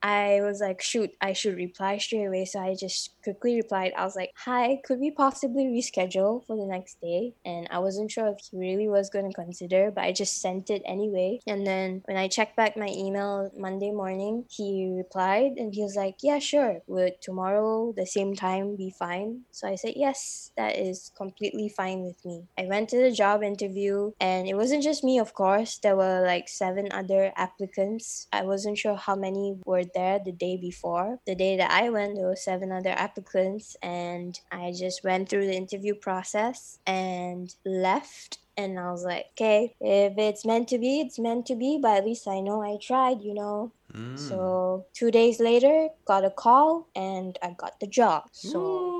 I 0.03 0.41
was 0.41 0.59
like, 0.59 0.81
shoot, 0.81 1.11
I 1.21 1.31
should 1.31 1.55
reply 1.55 1.97
straight 1.97 2.25
away. 2.25 2.43
So 2.43 2.59
I 2.59 2.75
just 2.77 3.15
quickly 3.23 3.55
replied. 3.55 3.93
I 3.97 4.03
was 4.03 4.17
like, 4.17 4.31
hi, 4.35 4.79
could 4.83 4.99
we 4.99 5.11
possibly 5.11 5.65
reschedule 5.65 6.45
for 6.45 6.57
the 6.57 6.65
next 6.65 6.99
day? 6.99 7.33
And 7.45 7.67
I 7.71 7.79
wasn't 7.79 8.11
sure 8.11 8.27
if 8.27 8.39
he 8.51 8.57
really 8.57 8.89
was 8.89 9.09
going 9.09 9.29
to 9.29 9.33
consider, 9.33 9.91
but 9.91 10.03
I 10.03 10.11
just 10.11 10.41
sent 10.41 10.69
it 10.69 10.81
anyway. 10.85 11.39
And 11.47 11.65
then 11.65 12.01
when 12.05 12.17
I 12.17 12.27
checked 12.27 12.57
back 12.57 12.75
my 12.75 12.89
email 12.89 13.49
Monday 13.57 13.91
morning, 13.91 14.43
he 14.49 14.91
replied 14.95 15.53
and 15.55 15.73
he 15.73 15.83
was 15.83 15.95
like, 15.95 16.17
yeah, 16.21 16.39
sure. 16.39 16.79
Would 16.87 17.21
tomorrow 17.21 17.93
the 17.95 18.05
same 18.05 18.35
time 18.35 18.75
be 18.75 18.91
fine? 18.91 19.43
So 19.51 19.67
I 19.67 19.75
said, 19.75 19.93
yes, 19.95 20.16
process, 20.17 20.51
that 20.57 20.77
is 20.77 21.11
completely 21.15 21.69
fine 21.69 22.03
with 22.03 22.23
me. 22.25 22.45
I 22.57 22.65
went 22.65 22.89
to 22.89 22.97
the 22.97 23.11
job 23.11 23.43
interview, 23.43 24.11
and 24.19 24.47
it 24.47 24.55
wasn't 24.55 24.83
just 24.83 25.03
me, 25.03 25.19
of 25.19 25.33
course. 25.33 25.77
There 25.77 25.95
were 25.95 26.23
like 26.25 26.49
seven 26.49 26.89
other 26.91 27.31
applicants. 27.35 28.27
I 28.33 28.43
wasn't 28.43 28.77
sure 28.77 28.95
how 28.95 29.15
many 29.15 29.57
were 29.65 29.83
there 29.93 30.19
the 30.23 30.31
day 30.31 30.57
before. 30.57 31.19
The 31.25 31.35
day 31.35 31.57
that 31.57 31.71
I 31.71 31.89
went, 31.89 32.15
there 32.15 32.27
were 32.27 32.35
seven 32.35 32.71
other 32.71 32.91
applicants, 32.91 33.77
and 33.81 34.39
I 34.51 34.73
just 34.77 35.03
went 35.03 35.29
through 35.29 35.47
the 35.47 35.55
interview 35.55 35.93
process 35.93 36.79
and 36.85 37.53
left 37.65 38.39
and 38.59 38.79
I 38.79 38.89
was 38.89 39.03
like, 39.03 39.25
okay, 39.33 39.75
if 39.79 40.17
it's 40.17 40.43
meant 40.43 40.67
to 40.69 40.79
be, 40.79 40.99
it's 40.99 41.19
meant 41.19 41.45
to 41.45 41.55
be, 41.55 41.77
but 41.79 41.97
at 41.97 42.05
least 42.05 42.27
I 42.27 42.39
know 42.39 42.63
I 42.63 42.79
tried, 42.81 43.21
you 43.21 43.35
know. 43.35 43.71
Mm. 43.93 44.17
So 44.17 44.87
two 44.95 45.11
days 45.11 45.39
later, 45.39 45.89
got 46.05 46.25
a 46.25 46.31
call 46.31 46.87
and 46.95 47.37
I 47.43 47.53
got 47.55 47.79
the 47.79 47.85
job. 47.85 48.23
So. 48.31 48.96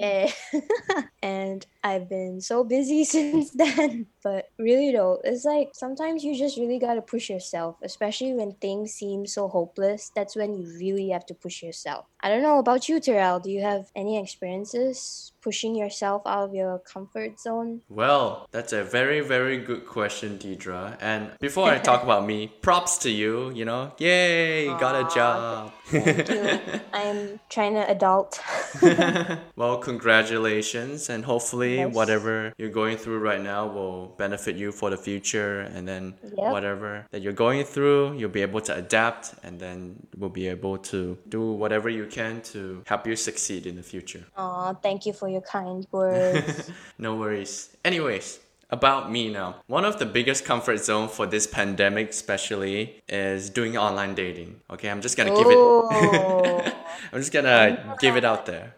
Yeah, 0.00 0.30
mm. 0.54 1.08
and 1.22 1.66
I've 1.82 2.08
been 2.08 2.40
so 2.40 2.64
busy 2.64 3.04
since 3.14 3.50
then. 3.50 4.06
But 4.22 4.50
really 4.58 4.92
though, 4.92 5.20
it's 5.24 5.44
like 5.44 5.70
sometimes 5.72 6.24
you 6.24 6.36
just 6.36 6.58
really 6.58 6.78
gotta 6.78 7.02
push 7.02 7.30
yourself, 7.30 7.76
especially 7.82 8.34
when 8.34 8.52
things 8.52 8.92
seem 8.92 9.26
so 9.26 9.48
hopeless. 9.48 10.10
That's 10.14 10.36
when 10.36 10.54
you 10.54 10.66
really 10.78 11.10
have 11.10 11.26
to 11.26 11.34
push 11.34 11.62
yourself. 11.62 12.06
I 12.22 12.28
don't 12.28 12.42
know 12.42 12.58
about 12.58 12.88
you, 12.88 13.00
Terrell. 13.00 13.40
Do 13.40 13.50
you 13.50 13.62
have 13.62 13.90
any 13.96 14.18
experiences 14.18 15.32
pushing 15.40 15.74
yourself 15.74 16.22
out 16.26 16.50
of 16.50 16.54
your 16.54 16.78
comfort 16.80 17.40
zone? 17.40 17.80
Well, 17.88 18.46
that's 18.50 18.74
a 18.74 18.84
very, 18.84 19.20
very 19.20 19.56
good 19.56 19.86
question, 19.86 20.38
Deidre. 20.38 20.98
And 21.00 21.30
before 21.40 21.70
I 21.70 21.78
talk 21.78 22.02
about 22.02 22.26
me, 22.26 22.48
props 22.60 22.98
to 22.98 23.10
you, 23.10 23.50
you 23.52 23.64
know. 23.64 23.92
Yay, 23.98 24.66
got 24.66 24.94
a 24.94 25.14
job. 25.14 25.72
Thank 25.86 26.28
you. 26.28 26.80
I'm 26.92 27.40
trying 27.48 27.74
to 27.74 27.88
adult. 27.88 28.40
well, 29.56 29.78
congratulations, 29.78 31.08
and 31.08 31.24
hopefully, 31.24 31.69
Yes. 31.76 31.94
whatever 31.94 32.52
you're 32.58 32.70
going 32.82 32.96
through 32.96 33.18
right 33.18 33.40
now 33.40 33.66
will 33.66 34.14
benefit 34.18 34.56
you 34.56 34.72
for 34.72 34.90
the 34.90 34.96
future. 34.96 35.60
And 35.74 35.86
then, 35.86 36.14
Yep. 36.22 36.52
whatever 36.52 37.06
that 37.10 37.20
you're 37.22 37.32
going 37.46 37.64
through, 37.64 38.14
you'll 38.18 38.30
be 38.30 38.42
able 38.42 38.60
to 38.62 38.74
adapt, 38.76 39.34
and 39.44 39.58
then 39.60 39.96
we'll 40.18 40.30
be 40.30 40.48
able 40.48 40.78
to 40.92 41.16
do 41.28 41.52
whatever 41.52 41.88
you 41.88 42.06
can 42.06 42.40
to 42.52 42.82
help 42.86 43.06
you 43.06 43.16
succeed 43.16 43.66
in 43.66 43.76
the 43.76 43.82
future. 43.82 44.24
Aw, 44.36 44.74
thank 44.74 45.06
you 45.06 45.12
for 45.12 45.28
your 45.28 45.42
kind 45.42 45.86
words. 45.92 46.70
No 46.98 47.16
worries. 47.16 47.76
Anyways, 47.84 48.38
about 48.70 49.10
me 49.10 49.30
now. 49.30 49.56
One 49.66 49.84
of 49.84 49.98
the 49.98 50.06
biggest 50.06 50.44
comfort 50.44 50.78
zone 50.78 51.08
for 51.08 51.26
this 51.26 51.46
pandemic 51.46 52.10
especially 52.10 53.02
is 53.08 53.50
doing 53.50 53.76
online 53.76 54.14
dating. 54.14 54.60
Okay, 54.70 54.88
I'm 54.90 55.00
just 55.00 55.16
gonna 55.16 55.30
give 55.34 55.46
it 55.46 55.56
Oh, 55.56 56.72
I'm 57.12 57.20
just 57.20 57.32
gonna 57.32 57.96
give 58.00 58.16
it 58.16 58.24
out 58.24 58.46
there. 58.46 58.74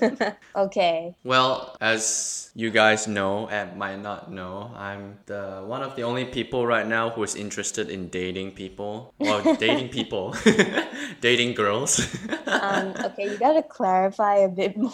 okay. 0.56 1.14
Well, 1.24 1.76
as 1.80 2.50
you 2.54 2.70
guys 2.70 3.06
know 3.06 3.48
and 3.48 3.76
might 3.76 4.00
not 4.00 4.32
know, 4.32 4.72
I'm 4.76 5.18
the 5.26 5.62
one 5.66 5.82
of 5.82 5.96
the 5.96 6.02
only 6.02 6.24
people 6.24 6.66
right 6.66 6.86
now 6.86 7.10
who 7.10 7.22
is 7.22 7.34
interested 7.34 7.90
in 7.90 8.08
dating 8.08 8.52
people. 8.52 9.14
Well, 9.18 9.54
dating 9.60 9.90
people, 9.90 10.34
dating 11.20 11.54
girls. 11.54 12.00
Um, 12.46 12.94
okay, 13.04 13.30
you 13.30 13.38
gotta 13.38 13.62
clarify 13.62 14.36
a 14.36 14.48
bit 14.48 14.76
more. 14.76 14.92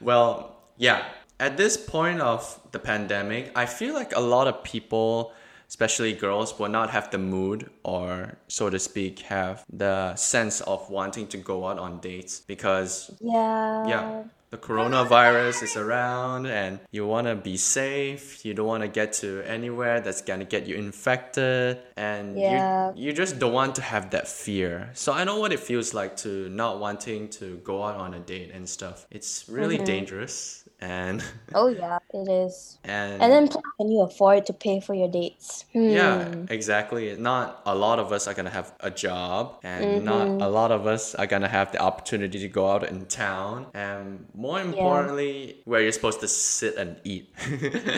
well, 0.00 0.56
yeah. 0.76 1.04
At 1.40 1.56
this 1.56 1.78
point 1.78 2.20
of 2.20 2.60
the 2.70 2.78
pandemic, 2.78 3.50
I 3.56 3.64
feel 3.64 3.94
like 3.94 4.14
a 4.14 4.20
lot 4.20 4.46
of 4.46 4.62
people, 4.62 5.32
especially 5.68 6.12
girls, 6.12 6.58
will 6.58 6.68
not 6.68 6.90
have 6.90 7.10
the 7.10 7.16
mood 7.16 7.70
or, 7.82 8.36
so 8.46 8.68
to 8.68 8.78
speak, 8.78 9.20
have 9.20 9.64
the 9.72 10.14
sense 10.16 10.60
of 10.60 10.90
wanting 10.90 11.28
to 11.28 11.38
go 11.38 11.66
out 11.66 11.78
on 11.78 11.98
dates 12.00 12.40
because 12.40 13.10
yeah. 13.20 13.88
yeah 13.88 14.22
the 14.50 14.58
coronavirus 14.58 15.62
is 15.62 15.76
around 15.76 16.46
and 16.46 16.80
you 16.90 17.06
want 17.06 17.28
to 17.28 17.36
be 17.36 17.56
safe. 17.56 18.44
You 18.44 18.52
don't 18.52 18.66
want 18.66 18.82
to 18.82 18.88
get 18.88 19.12
to 19.22 19.42
anywhere 19.46 20.00
that's 20.00 20.22
going 20.22 20.40
to 20.40 20.44
get 20.44 20.66
you 20.66 20.74
infected 20.74 21.78
and 21.96 22.36
Yeah. 22.36 22.92
you, 22.94 23.06
you 23.06 23.12
just 23.12 23.38
don't 23.38 23.52
want 23.52 23.76
to 23.76 23.82
have 23.82 24.10
that 24.10 24.26
fear. 24.26 24.90
So 24.94 25.12
i 25.12 25.22
know 25.24 25.38
what 25.38 25.52
it 25.52 25.60
feels 25.60 25.94
like 25.94 26.16
to 26.18 26.48
not 26.48 26.80
wanting 26.80 27.28
to 27.38 27.58
go 27.58 27.84
out 27.84 27.96
on 27.96 28.14
a 28.14 28.18
date 28.18 28.50
and 28.52 28.68
stuff. 28.68 29.06
It's 29.10 29.48
really 29.48 29.76
mm-hmm. 29.76 29.84
dangerous 29.84 30.64
and 30.80 31.22
Oh 31.54 31.68
yeah, 31.68 31.98
it 32.14 32.28
is. 32.28 32.78
and, 32.84 33.22
And 33.22 33.32
then 33.32 33.48
can 33.48 33.90
you 33.90 34.00
afford 34.02 34.46
to 34.46 34.52
pay 34.52 34.80
for 34.80 34.94
your 34.94 35.08
dates? 35.08 35.64
Hmm. 35.72 35.90
yeah, 35.90 36.32
exactly. 36.48 37.16
Not 37.16 37.62
a 37.66 37.74
lot 37.74 37.98
of 37.98 38.12
us 38.12 38.26
are 38.28 38.34
gonna 38.34 38.50
have 38.50 38.72
a 38.80 38.90
job, 38.90 39.58
and 39.62 40.04
not 40.04 40.26
Mm-hmm. 40.28 40.42
a 40.42 40.48
lot 40.48 40.70
of 40.72 40.86
us 40.86 41.14
are 41.14 41.26
gonna 41.26 41.48
have 41.48 41.72
the 41.72 41.80
opportunity 41.80 42.38
to 42.40 42.48
go 42.48 42.70
out 42.70 42.84
in 42.88 43.06
town, 43.06 43.66
and 43.74 44.26
more 44.34 44.60
importantly, 44.60 45.60
where 45.64 45.80
you're 45.80 45.92
supposed 45.92 46.20
to 46.20 46.28
sit 46.28 46.76
and 46.76 46.96
eat. 47.04 47.28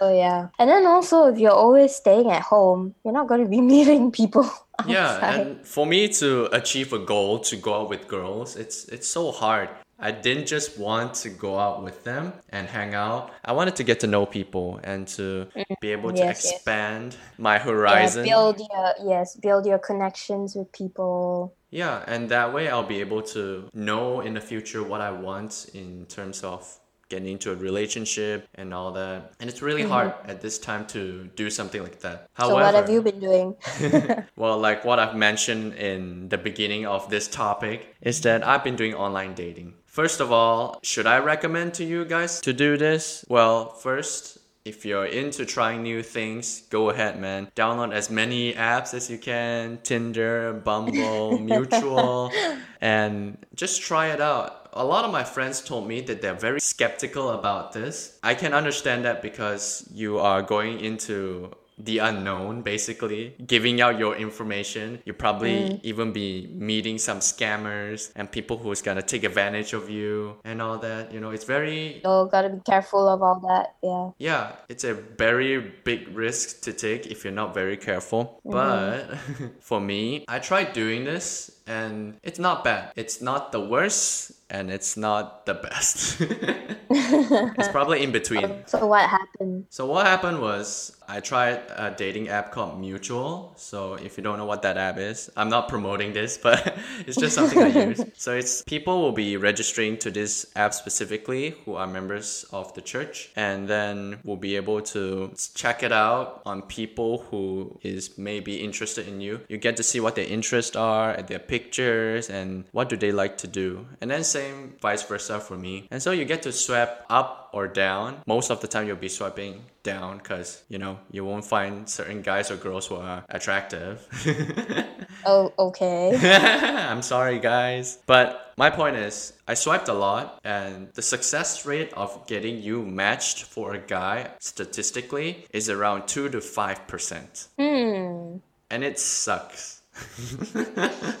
Oh 0.00 0.12
yeah. 0.12 0.48
And 0.58 0.68
then 0.68 0.84
also, 0.84 1.26
if 1.32 1.38
you're 1.38 1.52
always 1.54 1.94
staying 1.94 2.28
at 2.30 2.42
home, 2.42 2.94
you're 3.04 3.14
not 3.14 3.28
gonna 3.28 3.46
be 3.46 3.60
meeting 3.74 4.10
people. 4.10 4.50
yeah, 4.86 5.22
and 5.34 5.64
for 5.64 5.86
me 5.86 6.08
to 6.18 6.48
achieve 6.52 6.92
a 6.92 6.98
goal 6.98 7.38
to 7.40 7.56
go 7.56 7.82
out 7.82 7.88
with 7.88 8.08
girls, 8.08 8.56
it's 8.56 8.84
it's 8.86 9.06
so 9.06 9.30
hard. 9.30 9.68
I 10.02 10.10
didn't 10.12 10.46
just 10.46 10.78
want 10.78 11.14
to 11.24 11.30
go 11.30 11.58
out 11.58 11.82
with 11.82 12.04
them 12.04 12.34
and 12.50 12.68
hang 12.68 12.94
out. 12.94 13.32
I 13.44 13.52
wanted 13.52 13.76
to 13.76 13.84
get 13.84 14.00
to 14.00 14.06
know 14.08 14.26
people 14.26 14.80
and 14.84 15.08
to 15.18 15.48
be 15.80 15.92
able 15.92 16.12
to 16.14 16.24
Mm-hmm. 16.24 16.28
Yes, 16.28 16.44
yes. 16.44 16.62
expand 16.64 17.16
my 17.38 17.58
Yeah, 17.88 18.14
horizon. 18.14 18.22
build 18.22 18.58
your 18.60 18.94
yes, 19.04 19.36
build 19.36 19.66
your 19.66 19.78
connections 19.78 20.54
with 20.56 20.72
people. 20.72 21.56
Yeah, 21.70 22.04
and 22.06 22.28
that 22.30 22.52
way 22.52 22.68
I'll 22.68 22.82
be 22.86 23.00
able 23.00 23.22
to 23.34 23.68
know 23.74 24.20
in 24.20 24.34
the 24.34 24.40
future 24.40 24.82
what 24.84 25.00
I 25.00 25.10
want 25.10 25.70
in 25.74 26.06
terms 26.06 26.42
of 26.44 26.78
getting 27.08 27.28
into 27.32 27.52
a 27.52 27.56
relationship 27.56 28.48
and 28.54 28.72
all 28.74 28.92
that. 28.92 29.32
And 29.40 29.48
it's 29.50 29.62
really 29.62 29.82
hard 29.82 30.14
at 30.24 30.40
this 30.40 30.58
time 30.58 30.86
to 30.88 31.30
do 31.36 31.50
something 31.50 31.82
like 31.82 32.00
that. 32.00 32.28
Mm-hmm. 32.38 32.42
so 32.48 32.58
what 32.58 32.74
have 32.74 32.88
you 32.90 33.02
been 33.02 33.20
doing? 33.20 33.56
well, 34.36 34.58
like 34.58 34.84
what 34.84 34.98
I've 34.98 35.14
mentioned 35.16 35.74
in 35.74 36.28
the 36.28 36.38
beginning 36.38 36.86
of 36.86 37.10
this 37.10 37.28
topic 37.28 37.94
is 38.00 38.20
that 38.22 38.46
I've 38.46 38.64
been 38.64 38.76
doing 38.76 38.94
online 38.94 39.34
dating. 39.34 39.74
First 39.92 40.20
of 40.20 40.32
all, 40.32 40.80
should 40.82 41.06
I 41.06 41.18
recommend 41.18 41.74
to 41.74 41.84
you 41.84 42.06
guys 42.06 42.40
to 42.40 42.54
do 42.54 42.78
this? 42.78 43.26
Well, 43.28 43.68
first, 43.68 44.38
if 44.64 44.86
you're 44.86 45.04
into 45.04 45.44
trying 45.44 45.82
new 45.82 46.02
things, 46.02 46.62
go 46.70 46.88
ahead, 46.88 47.20
man. 47.20 47.52
Download 47.54 47.92
as 47.92 48.08
many 48.08 48.54
apps 48.54 48.94
as 48.94 49.10
you 49.10 49.18
can 49.18 49.80
Tinder, 49.82 50.54
Bumble, 50.54 51.38
Mutual, 51.50 52.32
and 52.80 53.36
just 53.54 53.82
try 53.82 54.06
it 54.06 54.22
out. 54.22 54.70
A 54.72 54.82
lot 54.82 55.04
of 55.04 55.12
my 55.12 55.24
friends 55.24 55.60
told 55.60 55.86
me 55.86 56.00
that 56.00 56.22
they're 56.22 56.32
very 56.32 56.62
skeptical 56.62 57.28
about 57.28 57.74
this. 57.74 58.18
I 58.22 58.34
can 58.34 58.54
understand 58.54 59.04
that 59.04 59.20
because 59.20 59.86
you 59.92 60.18
are 60.18 60.40
going 60.40 60.80
into 60.80 61.52
the 61.84 61.98
unknown 61.98 62.62
basically. 62.62 63.34
Giving 63.46 63.80
out 63.80 63.98
your 63.98 64.16
information. 64.16 65.00
You 65.04 65.12
probably 65.12 65.52
mm. 65.52 65.80
even 65.82 66.12
be 66.12 66.48
meeting 66.52 66.98
some 66.98 67.18
scammers 67.18 68.12
and 68.16 68.30
people 68.30 68.58
who's 68.58 68.82
gonna 68.82 69.02
take 69.02 69.24
advantage 69.24 69.72
of 69.72 69.90
you 69.90 70.36
and 70.44 70.62
all 70.62 70.78
that 70.78 71.12
you 71.12 71.20
know. 71.20 71.30
It's 71.30 71.44
very 71.44 72.00
so 72.04 72.26
gotta 72.26 72.50
be 72.50 72.60
careful 72.60 73.08
of 73.08 73.22
all 73.22 73.40
that. 73.48 73.76
Yeah. 73.82 74.10
yeah 74.18 74.52
it's 74.68 74.84
a 74.84 74.94
very 74.94 75.58
big 75.84 76.08
risk 76.16 76.62
to 76.62 76.72
take 76.72 77.06
if 77.06 77.24
you're 77.24 77.32
not 77.32 77.54
very 77.54 77.76
careful. 77.76 78.40
Mm-hmm. 78.46 78.50
But 78.50 79.52
for 79.60 79.80
me 79.80 80.24
i 80.28 80.38
tried 80.38 80.72
doing 80.72 81.04
this 81.04 81.50
and 81.66 82.18
it's 82.22 82.38
not 82.38 82.64
bad. 82.64 82.92
It's 82.96 83.20
not 83.20 83.52
the 83.52 83.60
worst 83.60 84.32
and 84.52 84.70
it's 84.70 84.96
not 84.96 85.44
the 85.46 85.54
best 85.54 86.20
it's 86.90 87.68
probably 87.68 88.02
in 88.02 88.12
between 88.12 88.44
um, 88.44 88.62
So 88.66 88.86
what 88.86 89.08
happened? 89.08 89.66
so 89.70 89.86
what 89.86 90.06
happened 90.06 90.40
was 90.40 90.96
I 91.08 91.20
tried 91.20 91.60
a 91.76 91.90
dating 91.94 92.28
app 92.30 92.52
called 92.52 92.80
Mutual. 92.80 93.52
So 93.56 93.94
if 93.94 94.16
you 94.16 94.22
don't 94.22 94.38
know 94.38 94.46
what 94.46 94.62
that 94.62 94.78
app 94.78 94.96
is, 94.96 95.30
I'm 95.36 95.50
not 95.50 95.68
promoting 95.68 96.14
this, 96.14 96.38
but 96.38 96.74
it's 97.06 97.18
just 97.18 97.34
something 97.34 97.58
I 97.58 97.66
use. 97.88 98.02
So 98.14 98.34
it's 98.34 98.62
people 98.62 99.02
will 99.02 99.12
be 99.12 99.36
registering 99.36 99.98
to 99.98 100.10
this 100.10 100.46
app 100.56 100.72
specifically 100.72 101.50
who 101.64 101.74
are 101.74 101.86
members 101.86 102.46
of 102.50 102.72
the 102.74 102.80
church 102.80 103.30
and 103.36 103.68
then 103.68 104.20
will 104.24 104.38
be 104.38 104.56
able 104.56 104.80
to 104.96 105.34
check 105.54 105.82
it 105.82 105.92
out 105.92 106.40
on 106.46 106.62
people 106.62 107.18
who 107.30 107.78
is 107.82 108.16
maybe 108.16 108.62
interested 108.62 109.06
in 109.06 109.20
you. 109.20 109.40
You 109.48 109.58
get 109.58 109.76
to 109.78 109.82
see 109.82 110.00
what 110.00 110.14
their 110.14 110.26
interests 110.26 110.76
are, 110.76 111.20
their 111.22 111.40
pictures 111.40 112.30
and 112.30 112.64
what 112.72 112.88
do 112.88 112.96
they 112.96 113.12
like 113.12 113.36
to 113.38 113.46
do. 113.46 113.86
And 114.00 114.10
then 114.10 114.24
same 114.42 114.74
vice 114.80 115.02
versa 115.02 115.40
for 115.40 115.56
me. 115.56 115.86
And 115.90 116.02
so 116.02 116.10
you 116.12 116.24
get 116.24 116.42
to 116.42 116.52
swipe 116.52 117.04
up 117.10 117.50
or 117.52 117.68
down. 117.68 118.22
Most 118.26 118.50
of 118.50 118.60
the 118.60 118.68
time 118.68 118.86
you'll 118.86 118.96
be 118.96 119.08
swiping 119.08 119.64
down 119.82 120.18
because 120.18 120.62
you 120.68 120.78
know 120.78 120.98
you 121.10 121.24
won't 121.24 121.44
find 121.44 121.88
certain 121.88 122.22
guys 122.22 122.50
or 122.50 122.56
girls 122.56 122.86
who 122.86 122.96
are 122.96 123.24
attractive. 123.28 123.94
Oh, 125.24 125.52
okay. 125.56 126.10
I'm 126.90 127.02
sorry, 127.02 127.38
guys. 127.38 127.98
But 128.06 128.52
my 128.56 128.70
point 128.70 128.96
is, 128.96 129.32
I 129.46 129.54
swiped 129.54 129.88
a 129.88 129.92
lot, 129.92 130.40
and 130.42 130.88
the 130.94 131.02
success 131.02 131.64
rate 131.64 131.92
of 131.92 132.26
getting 132.26 132.60
you 132.60 132.82
matched 132.84 133.44
for 133.44 133.74
a 133.74 133.78
guy 133.78 134.30
statistically 134.40 135.46
is 135.50 135.68
around 135.70 136.08
2 136.08 136.30
to 136.30 136.38
5%. 136.38 137.48
hmm. 137.58 138.38
And 138.70 138.82
it 138.82 138.98
sucks. 138.98 139.81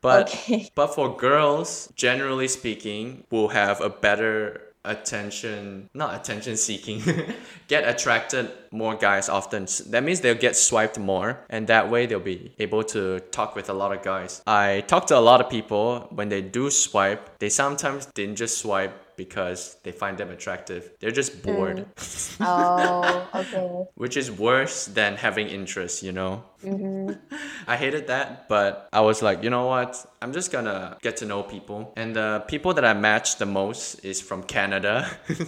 but 0.00 0.28
Okay. 0.28 0.70
but 0.74 0.88
for 0.94 1.16
girls, 1.16 1.92
generally 1.96 2.48
speaking, 2.48 3.24
will 3.30 3.48
have 3.48 3.80
a 3.80 3.90
better 3.90 4.62
attention, 4.84 5.90
not 5.92 6.14
attention 6.14 6.56
seeking, 6.56 7.02
get 7.68 7.86
attracted 7.86 8.50
more 8.70 8.94
guys 8.94 9.28
often. 9.28 9.66
That 9.90 10.02
means 10.02 10.20
they'll 10.20 10.34
get 10.34 10.56
swiped 10.56 10.98
more, 10.98 11.40
and 11.50 11.66
that 11.66 11.90
way 11.90 12.06
they'll 12.06 12.20
be 12.20 12.54
able 12.58 12.84
to 12.84 13.20
talk 13.30 13.54
with 13.54 13.68
a 13.68 13.74
lot 13.74 13.92
of 13.92 14.02
guys. 14.02 14.40
I 14.46 14.84
talk 14.86 15.06
to 15.08 15.18
a 15.18 15.20
lot 15.20 15.40
of 15.40 15.50
people 15.50 16.06
when 16.10 16.28
they 16.28 16.40
do 16.42 16.70
swipe, 16.70 17.38
they 17.38 17.50
sometimes 17.50 18.06
didn't 18.14 18.36
just 18.36 18.58
swipe 18.58 18.92
because 19.18 19.76
they 19.82 19.92
find 19.92 20.16
them 20.16 20.30
attractive. 20.30 20.90
They're 21.00 21.10
just 21.10 21.42
bored, 21.42 21.84
Oh, 22.40 23.28
okay. 23.34 23.68
which 23.96 24.16
is 24.16 24.30
worse 24.30 24.86
than 24.86 25.16
having 25.16 25.48
interest, 25.48 26.02
you 26.02 26.12
know? 26.12 26.44
Mhm. 26.64 27.18
I 27.66 27.76
hated 27.76 28.06
that, 28.06 28.48
but 28.48 28.88
I 28.92 29.00
was 29.02 29.20
like, 29.20 29.42
you 29.44 29.50
know 29.50 29.66
what? 29.66 29.92
I'm 30.22 30.32
just 30.32 30.50
gonna 30.50 30.96
get 31.02 31.18
to 31.18 31.26
know 31.26 31.42
people. 31.42 31.92
And 31.96 32.16
the 32.16 32.42
people 32.48 32.72
that 32.74 32.84
I 32.86 32.94
matched 32.94 33.38
the 33.38 33.46
most 33.46 34.04
is 34.04 34.22
from 34.22 34.42
Canada. 34.44 35.10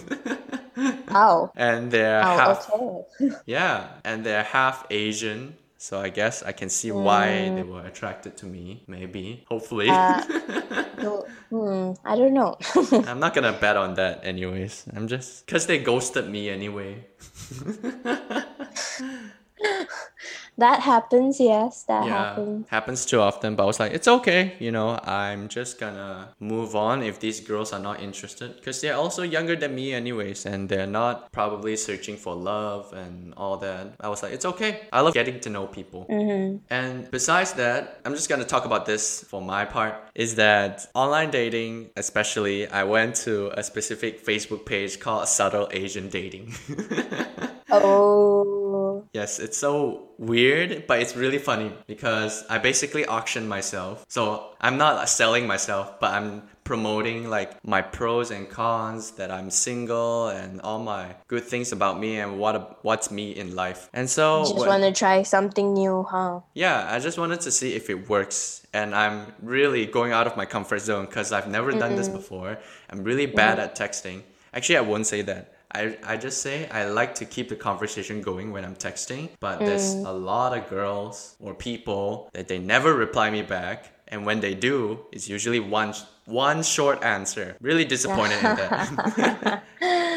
Oh. 1.13 1.51
and 1.55 1.91
they're 1.91 2.21
Oh, 2.23 2.37
half 2.37 2.69
okay. 2.71 3.35
yeah, 3.45 3.87
and 4.05 4.23
they're 4.25 4.43
half 4.43 4.85
Asian. 4.89 5.57
So 5.77 5.99
I 5.99 6.09
guess 6.09 6.43
I 6.43 6.53
can 6.53 6.69
see 6.69 6.91
why 6.91 7.49
they 7.55 7.63
were 7.63 7.83
attracted 7.85 8.37
to 8.37 8.45
me, 8.45 8.83
maybe, 8.87 9.43
hopefully. 9.49 9.89
Uh, 9.89 10.21
hmm, 11.51 11.91
I 12.03 12.15
don't 12.15 12.33
know. 12.33 12.57
I'm 13.07 13.19
not 13.19 13.35
gonna 13.35 13.53
bet 13.53 13.77
on 13.77 13.95
that 13.95 14.25
anyways. 14.25 14.85
I'm 14.95 15.07
just 15.07 15.45
cause 15.47 15.67
they 15.67 15.77
ghosted 15.79 16.29
me 16.29 16.49
anyway. 16.49 17.05
that 20.57 20.81
happens, 20.81 21.39
yes, 21.39 21.83
that 21.83 22.05
yeah, 22.05 22.11
happens. 22.11 22.67
happens 22.69 23.05
too 23.05 23.19
often. 23.19 23.55
But 23.55 23.63
I 23.63 23.65
was 23.65 23.79
like, 23.79 23.93
it's 23.93 24.07
okay, 24.07 24.53
you 24.59 24.71
know. 24.71 24.99
I'm 25.03 25.47
just 25.47 25.79
gonna 25.79 26.29
move 26.39 26.75
on 26.75 27.01
if 27.03 27.19
these 27.19 27.39
girls 27.39 27.73
are 27.73 27.79
not 27.79 28.01
interested, 28.01 28.55
because 28.55 28.81
they're 28.81 28.95
also 28.95 29.23
younger 29.23 29.55
than 29.55 29.73
me, 29.73 29.93
anyways, 29.93 30.45
and 30.45 30.69
they're 30.69 30.87
not 30.87 31.31
probably 31.31 31.75
searching 31.75 32.17
for 32.17 32.35
love 32.35 32.93
and 32.93 33.33
all 33.35 33.57
that. 33.57 33.95
I 33.99 34.09
was 34.09 34.21
like, 34.23 34.33
it's 34.33 34.45
okay. 34.45 34.81
I 34.91 35.01
love 35.01 35.13
getting 35.13 35.39
to 35.41 35.49
know 35.49 35.67
people. 35.67 36.05
Mm-hmm. 36.09 36.57
And 36.69 37.09
besides 37.11 37.53
that, 37.53 38.01
I'm 38.05 38.13
just 38.13 38.29
gonna 38.29 38.45
talk 38.45 38.65
about 38.65 38.85
this 38.85 39.23
for 39.23 39.41
my 39.41 39.65
part. 39.65 39.95
Is 40.15 40.35
that 40.35 40.87
online 40.93 41.31
dating, 41.31 41.89
especially, 41.95 42.67
I 42.67 42.83
went 42.83 43.15
to 43.27 43.51
a 43.57 43.63
specific 43.63 44.25
Facebook 44.25 44.65
page 44.65 44.99
called 44.99 45.27
Subtle 45.27 45.67
Asian 45.71 46.09
Dating. 46.09 46.53
Oh, 47.73 48.60
Yes, 49.13 49.39
it's 49.39 49.57
so 49.57 50.09
weird, 50.17 50.85
but 50.87 50.99
it's 50.99 51.15
really 51.15 51.39
funny 51.39 51.71
because 51.87 52.43
I 52.49 52.57
basically 52.57 53.05
auction 53.05 53.47
myself. 53.47 54.05
So 54.07 54.51
I'm 54.59 54.77
not 54.77 55.07
selling 55.09 55.47
myself, 55.47 55.99
but 55.99 56.13
I'm 56.13 56.43
promoting 56.63 57.29
like 57.29 57.63
my 57.65 57.81
pros 57.81 58.31
and 58.31 58.49
cons 58.49 59.11
that 59.11 59.31
I'm 59.31 59.49
single 59.49 60.29
and 60.29 60.61
all 60.61 60.79
my 60.79 61.15
good 61.27 61.43
things 61.43 61.71
about 61.71 61.99
me 61.99 62.19
and 62.19 62.39
what 62.39 62.83
what's 62.85 63.11
me 63.11 63.31
in 63.31 63.55
life. 63.55 63.89
And 63.93 64.09
so 64.09 64.43
just 64.43 64.55
when- 64.55 64.69
want 64.69 64.83
to 64.83 64.91
try 64.91 65.23
something 65.23 65.73
new, 65.73 66.03
huh? 66.03 66.41
yeah, 66.53 66.87
I 66.89 66.99
just 66.99 67.17
wanted 67.17 67.41
to 67.41 67.51
see 67.51 67.75
if 67.75 67.89
it 67.89 68.09
works. 68.09 68.65
And 68.73 68.95
I'm 68.95 69.33
really 69.41 69.85
going 69.85 70.13
out 70.13 70.27
of 70.27 70.37
my 70.37 70.45
comfort 70.45 70.79
zone 70.79 71.05
because 71.05 71.33
I've 71.33 71.49
never 71.49 71.71
done 71.71 71.97
this 71.97 72.07
before. 72.07 72.57
I'm 72.89 73.03
really 73.03 73.25
bad 73.25 73.57
mm. 73.57 73.63
at 73.63 73.75
texting. 73.75 74.21
Actually, 74.53 74.77
I 74.77 74.81
won't 74.81 75.07
say 75.07 75.21
that. 75.23 75.53
I, 75.73 75.97
I 76.03 76.17
just 76.17 76.41
say 76.41 76.67
I 76.69 76.85
like 76.85 77.15
to 77.15 77.25
keep 77.25 77.49
the 77.49 77.55
conversation 77.55 78.21
going 78.21 78.51
when 78.51 78.65
I'm 78.65 78.75
texting, 78.75 79.29
but 79.39 79.59
there's 79.59 79.95
mm. 79.95 80.05
a 80.05 80.11
lot 80.11 80.57
of 80.57 80.69
girls 80.69 81.35
or 81.39 81.53
people 81.53 82.29
that 82.33 82.47
they 82.47 82.59
never 82.59 82.93
reply 82.93 83.29
me 83.29 83.41
back. 83.41 83.93
And 84.07 84.25
when 84.25 84.41
they 84.41 84.53
do, 84.53 84.99
it's 85.11 85.29
usually 85.29 85.59
one 85.59 85.93
one 86.25 86.63
short 86.63 87.03
answer. 87.03 87.55
Really 87.61 87.85
disappointed 87.85 88.37
in 88.37 88.43
that. 88.43 89.63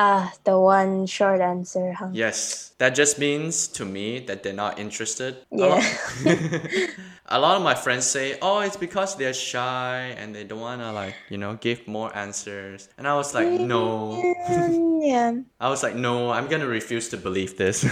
Ah, 0.00 0.32
the 0.44 0.56
one 0.58 1.04
short 1.04 1.40
answer, 1.44 1.92
huh? 1.92 2.08
Yes, 2.12 2.72
that 2.78 2.94
just 2.96 3.18
means 3.18 3.68
to 3.76 3.84
me 3.84 4.20
that 4.24 4.42
they're 4.42 4.56
not 4.56 4.78
interested. 4.78 5.44
A 5.52 5.56
Yeah. 5.60 5.66
lot- 5.76 5.84
A 7.32 7.38
lot 7.38 7.54
of 7.56 7.62
my 7.62 7.76
friends 7.78 8.06
say, 8.10 8.34
"Oh, 8.42 8.58
it's 8.58 8.76
because 8.76 9.14
they're 9.14 9.36
shy 9.36 10.16
and 10.18 10.34
they 10.34 10.42
don't 10.42 10.58
wanna 10.58 10.90
like, 10.92 11.14
you 11.28 11.38
know, 11.38 11.54
give 11.54 11.86
more 11.86 12.10
answers." 12.16 12.88
And 12.98 13.06
I 13.06 13.14
was 13.14 13.34
like, 13.38 13.46
"No." 13.60 14.18
Mm, 14.48 14.98
yeah. 15.06 15.30
I 15.60 15.68
was 15.70 15.84
like, 15.86 15.94
"No, 15.94 16.30
I'm 16.34 16.48
gonna 16.48 16.66
refuse 16.66 17.06
to 17.14 17.16
believe 17.16 17.54
this." 17.56 17.84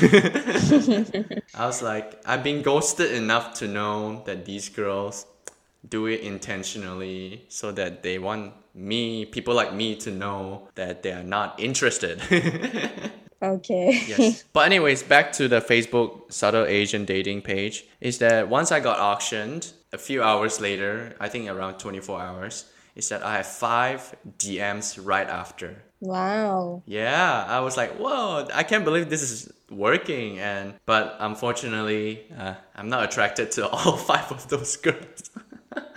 I 1.55 1.67
was 1.71 1.83
like, 1.83 2.19
"I've 2.27 2.43
been 2.43 2.63
ghosted 2.63 3.13
enough 3.13 3.55
to 3.61 3.69
know 3.69 4.23
that 4.27 4.45
these 4.45 4.69
girls 4.69 5.27
do 5.89 6.07
it 6.07 6.21
intentionally 6.21 7.47
so 7.49 7.71
that 7.73 8.03
they 8.03 8.19
want 8.19 8.53
me, 8.75 9.25
people 9.25 9.55
like 9.55 9.73
me, 9.75 9.97
to 9.97 10.11
know 10.11 10.69
that 10.75 11.03
they 11.03 11.13
are 11.13 11.25
not 11.25 11.59
interested." 11.61 12.21
Okay. 13.41 14.03
yes. 14.09 14.43
But 14.53 14.67
anyways, 14.67 15.05
back 15.05 15.31
to 15.35 15.47
the 15.47 15.61
Facebook 15.61 16.33
subtle 16.33 16.65
Asian 16.67 17.05
dating 17.05 17.43
page 17.43 17.85
is 18.01 18.19
that 18.19 18.49
once 18.49 18.73
I 18.73 18.81
got 18.81 18.99
auctioned, 18.99 19.73
a 19.93 19.99
few 19.99 20.23
hours 20.25 20.61
later, 20.61 21.15
I 21.21 21.29
think 21.29 21.49
around 21.49 21.79
24 21.79 22.21
hours, 22.21 22.65
is 22.97 23.09
that 23.11 23.23
I 23.23 23.37
have 23.37 23.47
five 23.47 24.17
DMs 24.39 24.99
right 25.01 25.29
after. 25.29 25.85
wow. 26.01 26.83
Yeah, 26.87 27.45
I 27.49 27.61
was 27.61 27.77
like, 27.77 27.93
whoa, 27.97 28.49
I 28.53 28.65
can't 28.65 28.85
believe 28.85 29.09
this 29.09 29.23
is 29.23 29.53
working. 29.71 30.41
And 30.41 30.75
but 30.85 31.17
unfortunately, 31.21 32.27
uh, 32.37 32.55
I'm 32.75 32.89
not 32.89 33.05
attracted 33.05 33.53
to 33.53 33.69
all 33.77 33.97
five 33.97 34.33
of 34.33 34.49
those 34.49 34.77
girls. 34.77 35.31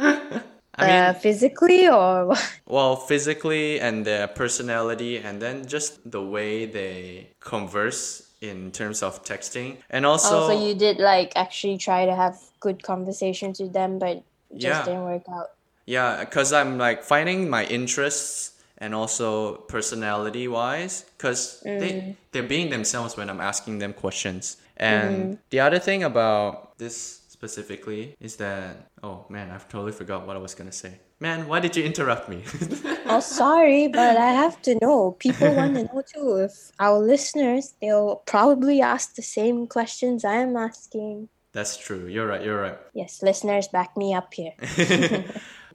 I 0.75 0.85
mean, 0.87 0.95
uh, 0.95 1.13
physically 1.13 1.87
or 1.89 2.33
well, 2.65 2.95
physically 2.95 3.79
and 3.79 4.05
their 4.05 4.27
personality, 4.27 5.17
and 5.17 5.41
then 5.41 5.65
just 5.67 5.99
the 6.09 6.21
way 6.21 6.65
they 6.65 7.29
converse 7.39 8.27
in 8.41 8.71
terms 8.71 9.03
of 9.03 9.23
texting, 9.23 9.77
and 9.89 10.05
also 10.05 10.45
Oh, 10.45 10.47
so 10.47 10.53
you 10.67 10.73
did 10.73 10.97
like 10.97 11.33
actually 11.35 11.77
try 11.77 12.05
to 12.05 12.15
have 12.15 12.39
good 12.59 12.81
conversations 12.83 13.59
with 13.59 13.73
them, 13.73 13.99
but 13.99 14.23
just 14.53 14.63
Yeah. 14.63 14.85
didn't 14.85 15.03
work 15.03 15.23
out. 15.29 15.51
yeah, 15.85 16.23
because 16.23 16.53
I'm 16.53 16.77
like 16.77 17.03
finding 17.03 17.49
my 17.49 17.65
interests 17.65 18.51
and 18.77 18.95
also 18.95 19.57
personality 19.67 20.47
wise, 20.47 21.05
because 21.17 21.61
they 21.63 22.15
they're 22.31 22.47
being 22.47 22.69
themselves 22.71 23.15
when 23.17 23.29
I'm 23.29 23.41
asking 23.41 23.79
them 23.79 23.93
questions. 23.93 24.57
And 24.77 25.37
the 25.51 25.59
other 25.59 25.77
thing 25.79 26.03
about 26.03 26.77
this 26.79 27.20
specifically 27.41 28.15
is 28.19 28.35
that 28.35 28.91
oh 29.01 29.25
man, 29.29 29.49
I've 29.49 29.67
totally 29.67 29.91
forgot 29.91 30.27
what 30.27 30.35
I 30.35 30.39
was 30.39 30.53
gonna 30.53 30.71
say. 30.71 30.99
Man, 31.19 31.47
why 31.47 31.59
did 31.59 31.75
you 31.75 31.83
interrupt 31.83 32.29
me? 32.29 32.43
Oh, 33.07 33.19
sorry, 33.41 33.87
but 33.87 34.15
I 34.17 34.31
have 34.43 34.61
to 34.63 34.77
know. 34.81 35.17
People 35.17 35.55
want 35.55 35.73
to 35.75 35.83
know 35.85 36.03
too. 36.13 36.35
If 36.47 36.53
our 36.79 36.99
listeners, 36.99 37.73
they'll 37.81 38.17
probably 38.33 38.81
ask 38.81 39.15
the 39.15 39.23
same 39.23 39.65
questions 39.65 40.23
I 40.23 40.35
am 40.45 40.55
asking. 40.55 41.29
That's 41.51 41.77
true. 41.77 42.05
You're 42.05 42.27
right. 42.27 42.43
You're 42.45 42.61
right. 42.61 42.77
Yes, 42.93 43.23
listeners, 43.23 43.67
back 43.67 43.97
me 43.97 44.13
up 44.13 44.33
here. 44.33 44.53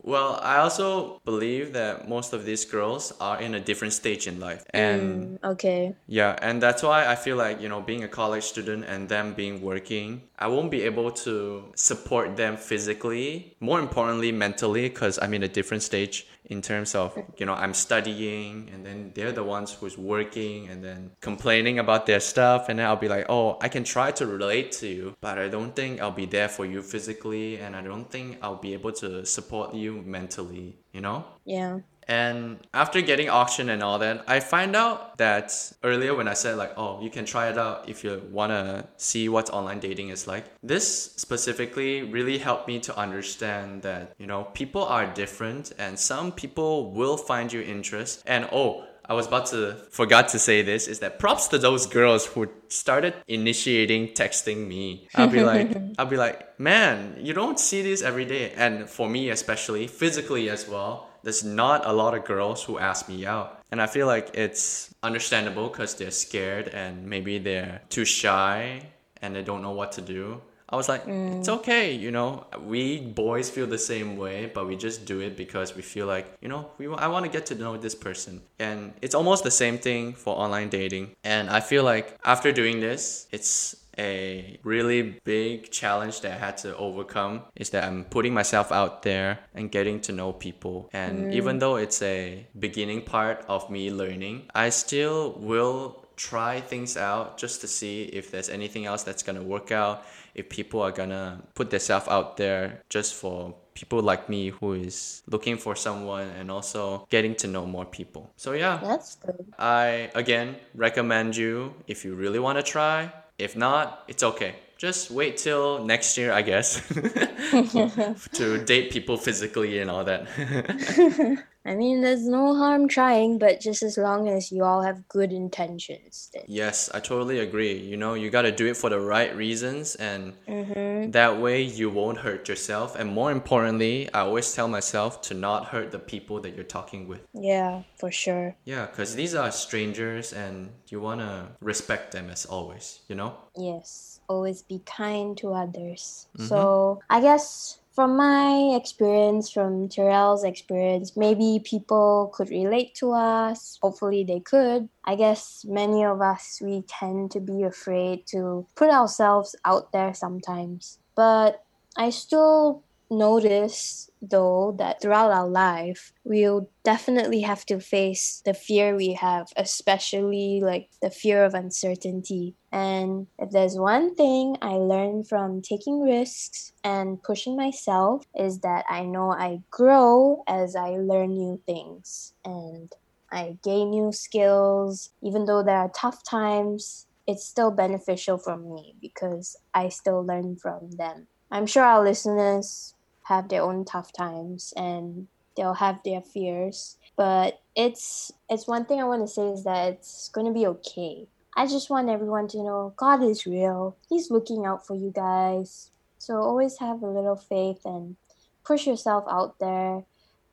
Well, 0.07 0.39
I 0.41 0.59
also 0.59 1.21
believe 1.25 1.73
that 1.73 2.09
most 2.09 2.33
of 2.33 2.45
these 2.45 2.65
girls 2.65 3.13
are 3.21 3.41
in 3.43 3.57
a 3.57 3.61
different 3.61 3.93
stage 3.93 4.29
in 4.29 4.39
life. 4.39 4.65
Mm, 4.73 4.81
and 4.81 5.39
Okay. 5.43 5.97
yeah, 6.07 6.39
and 6.41 6.63
that's 6.63 6.83
why 6.85 7.07
I 7.07 7.17
feel 7.17 7.37
like, 7.37 7.61
you 7.61 7.69
know, 7.69 7.81
being 7.81 8.05
a 8.05 8.09
college 8.09 8.45
student 8.45 8.85
and 8.87 9.09
them 9.09 9.35
being 9.35 9.61
working, 9.61 10.23
I 10.39 10.47
won't 10.47 10.71
be 10.71 10.83
able 10.83 11.11
to 11.27 11.65
support 11.75 12.37
them 12.37 12.57
physically, 12.57 13.57
more 13.59 13.81
importantly, 13.81 14.31
mentally, 14.31 14.89
because 14.89 15.19
I'm 15.21 15.35
in 15.35 15.43
a 15.43 15.49
different 15.49 15.83
stage 15.83 16.25
in 16.47 16.63
terms 16.63 16.95
of, 16.95 17.17
you 17.37 17.47
know, 17.47 17.55
I'm 17.55 17.75
studying 17.75 18.71
and 18.73 18.87
then 18.87 19.13
they're 19.15 19.33
the 19.33 19.45
ones 19.45 19.73
who's 19.73 19.99
working 19.99 20.69
and 20.69 20.83
then 20.83 21.11
complaining 21.21 21.79
about 21.79 22.07
their 22.07 22.21
stuff. 22.21 22.69
And 22.69 22.79
then 22.79 22.87
I'll 22.87 22.97
be 22.97 23.09
like, 23.09 23.27
oh, 23.29 23.59
I 23.61 23.69
can 23.69 23.85
try 23.85 24.13
to 24.13 24.27
relate 24.27 24.73
to 24.73 24.87
you, 24.87 25.17
but 25.21 25.39
I 25.39 25.49
don't 25.49 25.75
think 25.75 26.01
I'll 26.01 26.11
be 26.13 26.27
there 26.27 26.49
for 26.49 26.65
you 26.65 26.83
physically. 26.83 27.59
And 27.59 27.75
I 27.75 27.83
don't 27.83 28.11
think 28.11 28.39
I'll 28.43 28.57
be 28.57 28.73
able 28.75 28.93
to 28.93 29.27
support 29.27 29.75
you 29.75 30.03
mentally, 30.03 30.79
you 30.93 31.01
know? 31.01 31.25
Yeah. 31.45 31.81
And 32.09 32.59
after 32.73 33.01
getting 33.01 33.29
auction 33.29 33.69
and 33.69 33.83
all 33.83 33.99
that, 33.99 34.25
I 34.29 34.41
find 34.41 34.77
out 34.77 35.19
that 35.19 35.53
earlier 35.83 36.15
when 36.15 36.29
I 36.29 36.35
said 36.35 36.57
like, 36.57 36.73
oh, 36.77 37.01
you 37.01 37.11
can 37.11 37.25
try 37.25 37.49
it 37.49 37.59
out 37.59 37.89
if 37.89 38.05
you 38.05 38.23
wanna 38.31 38.89
see 38.97 39.29
what 39.29 39.51
online 39.51 39.81
dating 39.81 40.11
is 40.11 40.27
like. 40.27 40.45
This 40.63 41.13
specifically 41.17 42.03
really 42.03 42.39
helped 42.39 42.69
me 42.69 42.79
to 42.81 42.97
understand 42.97 43.83
that, 43.83 44.15
you 44.19 44.27
know, 44.27 44.45
people 44.55 44.85
are 44.85 45.07
different 45.07 45.73
and 45.79 45.99
some 45.99 46.33
people 46.33 46.93
will 46.93 47.17
find 47.17 47.53
you 47.53 47.61
interest. 47.61 48.23
And 48.27 48.49
oh, 48.53 48.85
I 49.09 49.15
was 49.15 49.27
about 49.27 49.47
to 49.47 49.77
forgot 49.91 50.29
to 50.31 50.39
say 50.39 50.63
this 50.63 50.89
is 50.89 50.99
that 50.99 51.19
props 51.19 51.49
to 51.49 51.59
those 51.59 51.87
girls 51.87 52.27
who 52.27 52.49
started 52.69 53.15
initiating 53.29 54.09
texting 54.09 54.67
me. 54.67 55.09
I'll 55.15 55.29
be 55.29 55.45
like 55.45 55.77
I'll 55.99 56.07
be 56.07 56.17
like, 56.17 56.59
man, 56.59 57.17
you 57.21 57.33
don't 57.33 57.59
see 57.59 57.83
this 57.83 58.03
every 58.03 58.25
day. 58.25 58.53
And 58.57 58.89
for 58.91 59.09
me 59.09 59.31
especially, 59.31 59.87
physically 59.87 60.51
as 60.51 60.69
well, 60.69 61.09
there's 61.27 61.43
not 61.43 61.85
a 61.85 61.93
lot 61.93 62.15
of 62.15 62.25
girls 62.25 62.63
who 62.63 62.79
ask 62.79 63.09
me 63.09 63.27
out. 63.27 63.61
And 63.73 63.83
I 63.83 63.89
feel 63.89 64.07
like 64.07 64.31
it's 64.35 64.95
understandable 65.03 65.69
because 65.69 65.97
they're 65.97 66.13
scared 66.13 66.69
and 66.69 67.05
maybe 67.05 67.41
they're 67.41 67.83
too 67.89 68.05
shy 68.05 68.81
and 69.21 69.35
they 69.35 69.43
don't 69.43 69.61
know 69.61 69.73
what 69.73 69.91
to 69.93 70.03
do. 70.03 70.41
I 70.69 70.77
was 70.77 70.89
like, 70.89 71.05
mm. 71.05 71.41
it's 71.41 71.49
okay, 71.49 71.93
you 71.93 72.13
know. 72.13 72.47
We 72.61 73.01
boys 73.01 73.51
feel 73.51 73.67
the 73.67 73.79
same 73.93 74.17
way, 74.17 74.53
but 74.55 74.69
we 74.69 74.77
just 74.77 75.05
do 75.05 75.19
it 75.19 75.37
because 75.37 75.75
we 75.75 75.83
feel 75.83 76.07
like, 76.07 76.27
you 76.41 76.49
know, 76.49 76.71
we 76.79 76.87
I 76.87 77.09
want 77.09 77.25
to 77.25 77.31
get 77.31 77.47
to 77.47 77.57
know 77.57 77.77
this 77.77 77.97
person. 77.97 78.41
And 78.61 78.95
it's 79.03 79.17
almost 79.17 79.43
the 79.43 79.51
same 79.51 79.79
thing 79.79 80.13
for 80.13 80.33
online 80.37 80.69
dating. 80.69 81.17
And 81.25 81.51
I 81.51 81.59
feel 81.59 81.83
like 81.83 82.17
after 82.25 82.53
doing 82.53 82.79
this, 82.79 83.27
it's 83.33 83.75
a 83.99 84.59
really 84.63 85.21
big 85.25 85.71
challenge 85.71 86.21
that 86.21 86.33
I 86.33 86.39
had 86.39 86.57
to 86.59 86.77
overcome 86.77 87.43
is 87.55 87.71
that 87.71 87.85
I'm 87.85 88.05
putting 88.05 88.35
myself 88.35 88.73
out 88.73 89.03
there 89.03 89.39
and 89.55 89.71
getting 89.71 90.01
to 90.03 90.13
know 90.13 90.33
people. 90.33 90.91
And 90.93 91.27
mm. 91.27 91.33
even 91.35 91.59
though 91.59 91.77
it's 91.77 92.03
a 92.03 92.47
beginning 92.59 93.03
part 93.03 93.45
of 93.49 93.71
me 93.71 93.91
learning, 93.91 94.51
I 94.55 94.71
still 94.71 95.33
will 95.33 96.07
try 96.17 96.61
things 96.61 96.97
out 96.97 97.39
just 97.39 97.61
to 97.61 97.69
see 97.69 98.05
if 98.05 98.31
there's 98.31 98.49
anything 98.49 98.87
else 98.87 99.03
that's 99.03 99.23
gonna 99.23 99.43
work 99.43 99.71
out, 99.71 100.05
if 100.35 100.49
people 100.49 100.81
are 100.81 100.93
gonna 100.93 101.43
put 101.55 101.71
themselves 101.71 102.09
out 102.09 102.37
there 102.37 102.83
just 102.89 103.15
for 103.15 103.55
people 103.75 104.01
like 104.01 104.29
me 104.29 104.49
who 104.49 104.73
is 104.73 105.23
looking 105.29 105.59
for 105.59 105.77
someone 105.77 106.29
and 106.39 106.51
also 106.51 107.07
getting 107.11 107.35
to 107.35 107.47
know 107.47 107.67
more 107.67 107.85
people. 107.85 108.33
So 108.37 108.53
yeah. 108.53 108.79
That's 108.83 109.17
good. 109.17 109.53
I 109.59 110.11
again 110.15 110.57
recommend 110.75 111.37
you 111.37 111.75
if 111.87 112.05
you 112.05 112.15
really 112.15 112.39
want 112.39 112.57
to 112.59 112.63
try. 112.63 113.13
If 113.39 113.57
not, 113.57 114.05
it's 114.09 114.23
okay. 114.23 114.55
Just 114.79 115.11
wait 115.11 115.39
till 115.39 115.85
next 115.85 116.19
year, 116.19 116.33
I 116.33 116.43
guess, 116.43 116.83
to 118.35 118.65
date 118.65 118.91
people 118.91 119.17
physically 119.17 119.79
and 119.79 119.91
all 119.91 120.05
that. 120.05 121.45
I 121.67 121.75
mean, 121.75 122.01
there's 122.01 122.27
no 122.27 122.55
harm 122.55 122.89
trying, 122.89 123.39
but 123.39 123.61
just 123.61 123.83
as 123.83 123.99
long 123.99 124.29
as 124.29 124.53
you 124.53 124.65
all 124.65 124.83
have 124.83 125.09
good 125.09 125.33
intentions, 125.33 126.31
then 126.33 126.45
yes, 126.47 126.89
I 126.95 127.01
totally 127.01 127.41
agree. 127.41 127.77
You 127.77 127.97
know, 127.97 128.15
you 128.15 128.31
got 128.31 128.43
to 128.43 128.53
do 128.53 128.67
it 128.67 128.77
for 128.77 128.91
the 128.91 129.01
right 129.01 129.35
reasons, 129.35 129.97
and 129.97 130.35
mm-hmm. 130.47 131.11
that 131.11 131.41
way 131.41 131.63
you 131.63 131.91
won't 131.91 132.19
hurt 132.19 132.49
yourself. 132.49 132.95
And 132.95 133.11
more 133.11 133.33
importantly, 133.33 134.09
I 134.15 134.21
always 134.21 134.53
tell 134.55 134.69
myself 134.69 135.21
to 135.23 135.35
not 135.35 135.67
hurt 135.67 135.91
the 135.91 135.99
people 135.99 136.41
that 136.41 136.55
you're 136.55 136.65
talking 136.65 137.09
with. 137.09 137.27
yeah, 137.35 137.83
for 137.99 138.11
sure. 138.11 138.57
Yeah, 138.65 138.87
because 138.87 139.15
these 139.15 139.35
are 139.35 139.51
strangers, 139.51 140.33
and 140.33 140.71
you 140.89 141.01
want 141.01 141.21
to 141.21 141.49
respect 141.61 142.13
them 142.13 142.31
as 142.31 142.47
always, 142.47 143.01
you 143.09 143.17
know? 143.17 143.35
Yes, 143.57 144.21
always 144.29 144.63
be 144.63 144.83
kind 144.87 145.37
to 145.39 145.53
others. 145.53 146.29
Mm-hmm. 146.37 146.47
So, 146.47 147.01
I 147.11 147.21
guess 147.21 147.81
from 147.97 148.15
my 148.15 148.77
experience, 148.77 149.51
from 149.51 149.89
Terrell's 149.89 150.45
experience, 150.45 151.17
maybe 151.17 151.63
people 151.65 152.31
could 152.35 152.51
relate 152.51 152.95
to 152.97 153.13
us. 153.13 153.79
Hopefully, 153.81 154.23
they 154.23 154.39
could. 154.39 154.91
I 155.07 155.17
guess 155.17 155.65
many 155.67 156.05
of 156.05 156.21
us, 156.21 156.61
we 156.63 156.85
tend 156.87 157.31
to 157.31 157.41
be 157.41 157.63
afraid 157.63 158.27
to 158.29 158.67
put 158.77 158.91
ourselves 158.91 159.57
out 159.65 159.93
there 159.93 160.13
sometimes. 160.13 160.99
But 161.17 161.65
I 161.97 162.11
still 162.11 162.85
notice 163.11 164.11
though 164.23 164.75
that 164.79 165.01
throughout 165.01 165.31
our 165.31 165.49
life 165.49 166.13
we'll 166.25 166.69
definitely 166.83 167.43
have 167.43 167.65
to 167.67 167.79
face 167.79 168.43
the 168.45 168.55
fear 168.55 168.97
we 168.97 169.13
have 169.13 169.49
especially 169.57 170.61
like 170.63 170.89
the 171.03 171.11
fear 171.11 171.45
of 171.45 171.55
uncertainty. 171.55 172.55
And 172.73 173.29
if 173.39 173.51
there's 173.51 173.79
one 173.79 174.15
thing 174.15 174.57
i 174.61 174.73
learned 174.73 175.29
from 175.29 175.63
taking 175.63 176.03
risks 176.03 176.73
and 176.83 177.23
pushing 177.23 177.57
myself 177.57 178.25
is 178.35 178.61
that 178.61 178.85
i 178.89 179.05
know 179.05 179.31
i 179.33 179.61
grow 179.71 180.43
as 180.49 180.75
i 180.77 180.91
learn 180.91 181.35
new 181.35 181.61
things 181.67 182.35
and 182.45 182.93
i 183.31 183.57
gain 183.63 183.91
new 183.91 184.13
skills. 184.13 185.11
Even 185.23 185.45
though 185.47 185.63
there 185.63 185.79
are 185.79 185.91
tough 185.95 186.23
times 186.25 187.07
it's 187.27 187.45
still 187.45 187.71
beneficial 187.71 188.39
for 188.39 188.57
me 188.57 188.95
because 189.01 189.57
i 189.75 189.89
still 189.89 190.25
learn 190.25 190.57
from 190.57 190.91
them. 190.93 191.27
I'm 191.51 191.67
sure 191.67 191.85
our 191.85 192.03
listeners 192.03 192.95
have 193.29 193.49
their 193.49 193.63
own 193.63 193.85
tough 193.85 194.13
times 194.13 194.73
and 194.77 195.27
they'll 195.57 195.75
have 195.75 196.01
their 196.05 196.21
fears 196.21 196.97
but 197.17 197.61
it's 197.75 198.33
it's 198.49 198.67
one 198.67 198.85
thing 198.85 199.01
i 199.01 199.05
want 199.05 199.23
to 199.23 199.33
say 199.33 199.47
is 199.49 199.65
that 199.65 199.93
it's 199.93 200.29
going 200.29 200.47
to 200.47 200.53
be 200.53 200.67
okay 200.67 201.27
i 201.57 201.67
just 201.67 201.91
want 201.91 202.09
everyone 202.09 202.47
to 202.47 202.59
know 202.59 202.93
god 202.97 203.23
is 203.23 203.47
real 203.47 203.97
he's 204.09 204.31
looking 204.31 204.67
out 204.67 204.87
for 204.87 204.95
you 204.95 205.11
guys 205.15 205.91
so 206.19 206.37
always 206.37 206.79
have 206.79 207.03
a 207.03 207.07
little 207.07 207.37
faith 207.37 207.81
and 207.85 208.17
push 208.65 208.87
yourself 208.87 209.25
out 209.31 209.59
there 209.59 210.05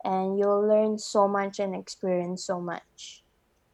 and 0.03 0.37
you'll 0.37 0.67
learn 0.67 0.97
so 0.97 1.27
much 1.27 1.59
and 1.59 1.75
experience 1.75 2.43
so 2.45 2.59
much 2.59 3.23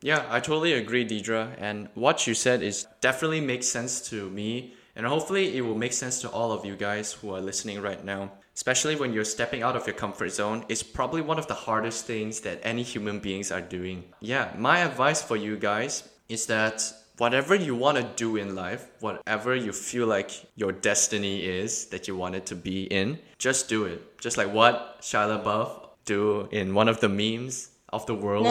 Yeah, 0.01 0.25
I 0.29 0.39
totally 0.39 0.73
agree, 0.73 1.05
Deidre. 1.05 1.55
And 1.59 1.89
what 1.93 2.25
you 2.25 2.33
said 2.33 2.63
is 2.63 2.87
definitely 3.01 3.41
makes 3.41 3.67
sense 3.67 3.99
to 4.09 4.29
me. 4.29 4.73
And 4.95 5.05
hopefully 5.05 5.57
it 5.57 5.61
will 5.61 5.75
make 5.75 5.91
sense 5.93 6.21
to 6.21 6.29
all 6.29 6.51
of 6.51 6.63
you 6.65 6.75
guys 6.75 7.11
who 7.13 7.35
are 7.35 7.41
listening 7.41 7.81
right 7.81 8.03
now. 8.03 8.31
Especially 8.59 8.97
when 8.97 9.13
you're 9.13 9.23
stepping 9.23 9.63
out 9.63 9.77
of 9.77 9.87
your 9.87 9.95
comfort 9.95 10.27
zone, 10.31 10.65
it's 10.67 10.83
probably 10.83 11.21
one 11.21 11.39
of 11.39 11.47
the 11.47 11.53
hardest 11.53 12.05
things 12.05 12.41
that 12.41 12.59
any 12.61 12.83
human 12.83 13.17
beings 13.17 13.53
are 13.53 13.61
doing. 13.61 14.03
Yeah, 14.19 14.51
my 14.57 14.79
advice 14.79 15.21
for 15.21 15.37
you 15.37 15.55
guys 15.55 16.03
is 16.27 16.45
that 16.47 16.83
whatever 17.19 17.55
you 17.55 17.73
want 17.73 17.95
to 17.99 18.03
do 18.17 18.35
in 18.35 18.55
life, 18.55 18.91
whatever 18.99 19.55
you 19.55 19.71
feel 19.71 20.07
like 20.07 20.31
your 20.57 20.73
destiny 20.73 21.45
is 21.45 21.85
that 21.85 22.09
you 22.09 22.17
want 22.17 22.35
it 22.35 22.45
to 22.47 22.55
be 22.57 22.83
in, 22.83 23.17
just 23.37 23.69
do 23.69 23.85
it. 23.85 24.19
Just 24.19 24.35
like 24.35 24.51
what 24.51 24.99
Shia 25.01 25.41
LaBeouf 25.41 25.91
do 26.03 26.49
in 26.51 26.73
one 26.73 26.89
of 26.89 26.99
the 26.99 27.07
memes 27.07 27.69
of 27.93 28.05
the 28.07 28.13
world. 28.13 28.45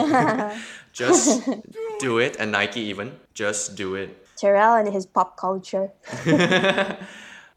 just 0.91 1.47
do 1.99 2.17
it, 2.17 2.35
and 2.39 2.51
Nike 2.51 2.81
even. 2.81 3.11
Just 3.35 3.75
do 3.75 3.93
it. 3.93 4.25
terrell 4.37 4.73
and 4.73 4.91
his 4.91 5.05
pop 5.05 5.37
culture 5.37 5.91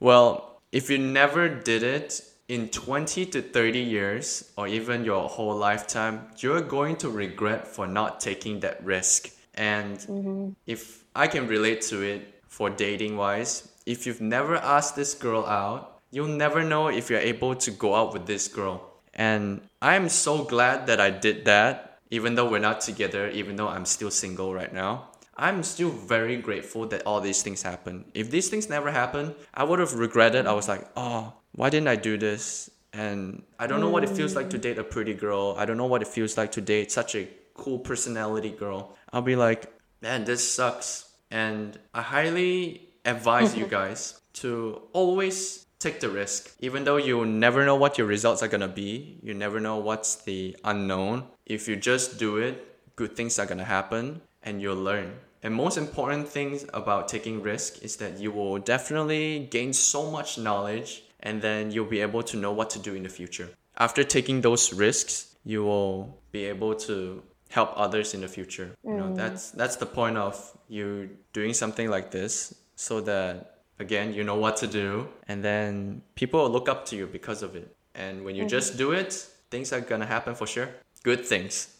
Well, 0.00 0.60
if 0.70 0.90
you 0.90 0.98
never 0.98 1.48
did 1.48 1.82
it 1.82 2.28
in 2.48 2.68
20 2.68 3.26
to 3.26 3.42
30 3.42 3.78
years 3.78 4.52
or 4.56 4.66
even 4.68 5.04
your 5.04 5.28
whole 5.28 5.56
lifetime, 5.56 6.26
you're 6.38 6.60
going 6.60 6.96
to 6.96 7.10
regret 7.10 7.66
for 7.66 7.86
not 7.86 8.20
taking 8.20 8.60
that 8.60 8.84
risk. 8.84 9.30
And 9.54 9.98
mm-hmm. 9.98 10.50
if 10.66 11.04
I 11.14 11.26
can 11.26 11.46
relate 11.46 11.82
to 11.82 12.02
it 12.02 12.42
for 12.48 12.70
dating 12.70 13.16
wise, 13.16 13.68
if 13.86 14.06
you've 14.06 14.20
never 14.20 14.56
asked 14.56 14.96
this 14.96 15.14
girl 15.14 15.44
out, 15.46 16.00
you'll 16.10 16.28
never 16.28 16.62
know 16.62 16.88
if 16.88 17.10
you're 17.10 17.18
able 17.18 17.54
to 17.56 17.70
go 17.70 17.94
out 17.94 18.12
with 18.12 18.26
this 18.26 18.48
girl. 18.48 18.92
And 19.14 19.60
I'm 19.80 20.08
so 20.08 20.44
glad 20.44 20.86
that 20.86 21.00
I 21.00 21.10
did 21.10 21.44
that, 21.46 21.98
even 22.10 22.34
though 22.34 22.48
we're 22.48 22.58
not 22.58 22.80
together, 22.80 23.28
even 23.30 23.56
though 23.56 23.68
I'm 23.68 23.84
still 23.84 24.10
single 24.10 24.54
right 24.54 24.72
now. 24.72 25.08
I'm 25.36 25.62
still 25.62 25.90
very 25.90 26.36
grateful 26.36 26.86
that 26.88 27.06
all 27.06 27.20
these 27.20 27.42
things 27.42 27.62
happened. 27.62 28.04
If 28.14 28.30
these 28.30 28.48
things 28.48 28.68
never 28.68 28.90
happened, 28.90 29.34
I 29.54 29.64
would 29.64 29.78
have 29.78 29.94
regretted. 29.94 30.46
I 30.46 30.52
was 30.52 30.68
like, 30.68 30.86
oh, 30.96 31.32
why 31.52 31.70
didn't 31.70 31.88
I 31.88 31.96
do 31.96 32.16
this? 32.16 32.70
And 32.92 33.42
I 33.58 33.66
don't 33.66 33.80
know 33.80 33.88
what 33.88 34.04
it 34.04 34.10
feels 34.10 34.34
like 34.34 34.50
to 34.50 34.58
date 34.58 34.78
a 34.78 34.84
pretty 34.84 35.14
girl. 35.14 35.54
I 35.56 35.64
don't 35.64 35.76
know 35.76 35.86
what 35.86 36.02
it 36.02 36.08
feels 36.08 36.36
like 36.36 36.52
to 36.52 36.60
date 36.60 36.92
such 36.92 37.14
a 37.14 37.28
cool 37.54 37.78
personality 37.78 38.50
girl. 38.50 38.96
I'll 39.12 39.22
be 39.22 39.36
like, 39.36 39.72
man, 40.02 40.24
this 40.24 40.46
sucks. 40.46 41.10
And 41.30 41.78
I 41.94 42.02
highly 42.02 42.88
advise 43.04 43.56
you 43.56 43.66
guys 43.80 44.20
to 44.34 44.82
always 44.92 45.66
take 45.78 46.00
the 46.00 46.08
risk. 46.08 46.54
Even 46.60 46.84
though 46.84 46.96
you 46.96 47.24
never 47.24 47.64
know 47.64 47.76
what 47.76 47.98
your 47.98 48.06
results 48.06 48.42
are 48.42 48.48
gonna 48.48 48.68
be, 48.68 49.18
you 49.22 49.34
never 49.34 49.58
know 49.58 49.78
what's 49.78 50.16
the 50.16 50.56
unknown. 50.64 51.24
If 51.46 51.68
you 51.68 51.76
just 51.76 52.18
do 52.18 52.36
it, 52.36 52.94
good 52.94 53.16
things 53.16 53.38
are 53.38 53.46
gonna 53.46 53.64
happen 53.64 54.20
and 54.42 54.60
you'll 54.60 54.76
learn. 54.76 55.14
And 55.42 55.54
most 55.54 55.76
important 55.76 56.28
things 56.28 56.64
about 56.72 57.08
taking 57.08 57.42
risk 57.42 57.82
is 57.82 57.96
that 57.96 58.20
you 58.20 58.30
will 58.30 58.58
definitely 58.58 59.48
gain 59.50 59.72
so 59.72 60.10
much 60.10 60.38
knowledge 60.38 61.02
and 61.22 61.40
then 61.40 61.70
you'll 61.70 61.86
be 61.86 62.00
able 62.00 62.22
to 62.22 62.36
know 62.36 62.52
what 62.52 62.70
to 62.70 62.78
do 62.78 62.94
in 62.94 63.02
the 63.02 63.08
future. 63.08 63.48
After 63.78 64.04
taking 64.04 64.40
those 64.40 64.72
risks, 64.72 65.36
you 65.44 65.64
will 65.64 66.18
be 66.30 66.44
able 66.44 66.74
to 66.74 67.22
help 67.50 67.72
others 67.76 68.14
in 68.14 68.20
the 68.20 68.28
future. 68.28 68.74
You 68.84 68.94
know, 68.94 69.04
mm. 69.04 69.16
that's 69.16 69.50
that's 69.50 69.76
the 69.76 69.86
point 69.86 70.16
of 70.16 70.34
you 70.68 71.10
doing 71.32 71.54
something 71.54 71.90
like 71.90 72.10
this 72.10 72.54
so 72.76 73.00
that 73.02 73.60
again, 73.78 74.14
you 74.14 74.24
know 74.24 74.36
what 74.36 74.56
to 74.58 74.66
do 74.66 75.08
and 75.28 75.42
then 75.44 76.02
people 76.14 76.42
will 76.42 76.50
look 76.50 76.68
up 76.68 76.86
to 76.86 76.96
you 76.96 77.06
because 77.06 77.42
of 77.42 77.56
it. 77.56 77.74
And 77.94 78.24
when 78.24 78.34
you 78.34 78.42
mm-hmm. 78.42 78.48
just 78.48 78.78
do 78.78 78.92
it, 78.92 79.12
things 79.50 79.72
are 79.72 79.80
going 79.80 80.00
to 80.00 80.06
happen 80.06 80.34
for 80.34 80.46
sure. 80.46 80.68
Good 81.02 81.26
things. 81.26 81.76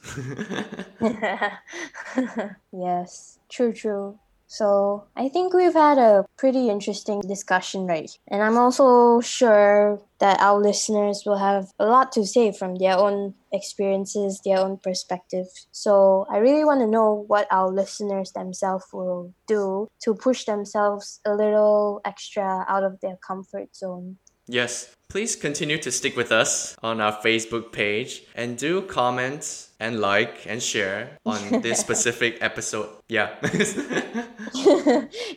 yes, 2.73 3.39
true, 3.49 3.73
true. 3.73 4.19
So 4.53 5.05
I 5.17 5.31
think 5.31 5.55
we've 5.55 5.73
had 5.73 5.97
a 5.97 6.27
pretty 6.37 6.69
interesting 6.69 7.23
discussion, 7.23 7.87
right? 7.87 8.11
And 8.29 8.43
I'm 8.43 8.59
also 8.59 9.23
sure 9.23 9.99
that 10.19 10.41
our 10.41 10.61
listeners 10.61 11.23
will 11.25 11.39
have 11.39 11.73
a 11.79 11.87
lot 11.87 12.13
to 12.13 12.27
say 12.27 12.53
from 12.53 12.75
their 12.75 12.99
own 12.99 13.33
experiences, 13.51 14.43
their 14.45 14.59
own 14.59 14.77
perspective. 14.77 15.47
So 15.71 16.27
I 16.31 16.37
really 16.37 16.67
want 16.67 16.81
to 16.81 16.87
know 16.87 17.25
what 17.29 17.49
our 17.51 17.71
listeners 17.71 18.33
themselves 18.33 18.85
will 18.93 19.33
do 19.47 19.89
to 20.03 20.15
push 20.15 20.45
themselves 20.45 21.21
a 21.25 21.35
little 21.35 22.03
extra 22.05 22.67
out 22.69 22.85
of 22.85 23.01
their 23.01 23.17
comfort 23.27 23.75
zone. 23.75 24.19
Yes, 24.47 24.95
please 25.13 25.37
continue 25.37 25.77
to 25.77 25.93
stick 25.93 26.17
with 26.17 26.33
us 26.33 26.75
on 26.83 26.99
our 26.99 27.13
Facebook 27.13 27.71
page 27.71 28.23
and 28.35 28.57
do 28.57 28.81
comment 28.81 29.69
and 29.79 30.01
like 30.01 30.47
and 30.47 30.63
share 30.63 31.19
on 31.27 31.61
this 31.67 31.81
specific 31.81 32.39
episode. 32.41 32.89
Yeah. 33.09 33.35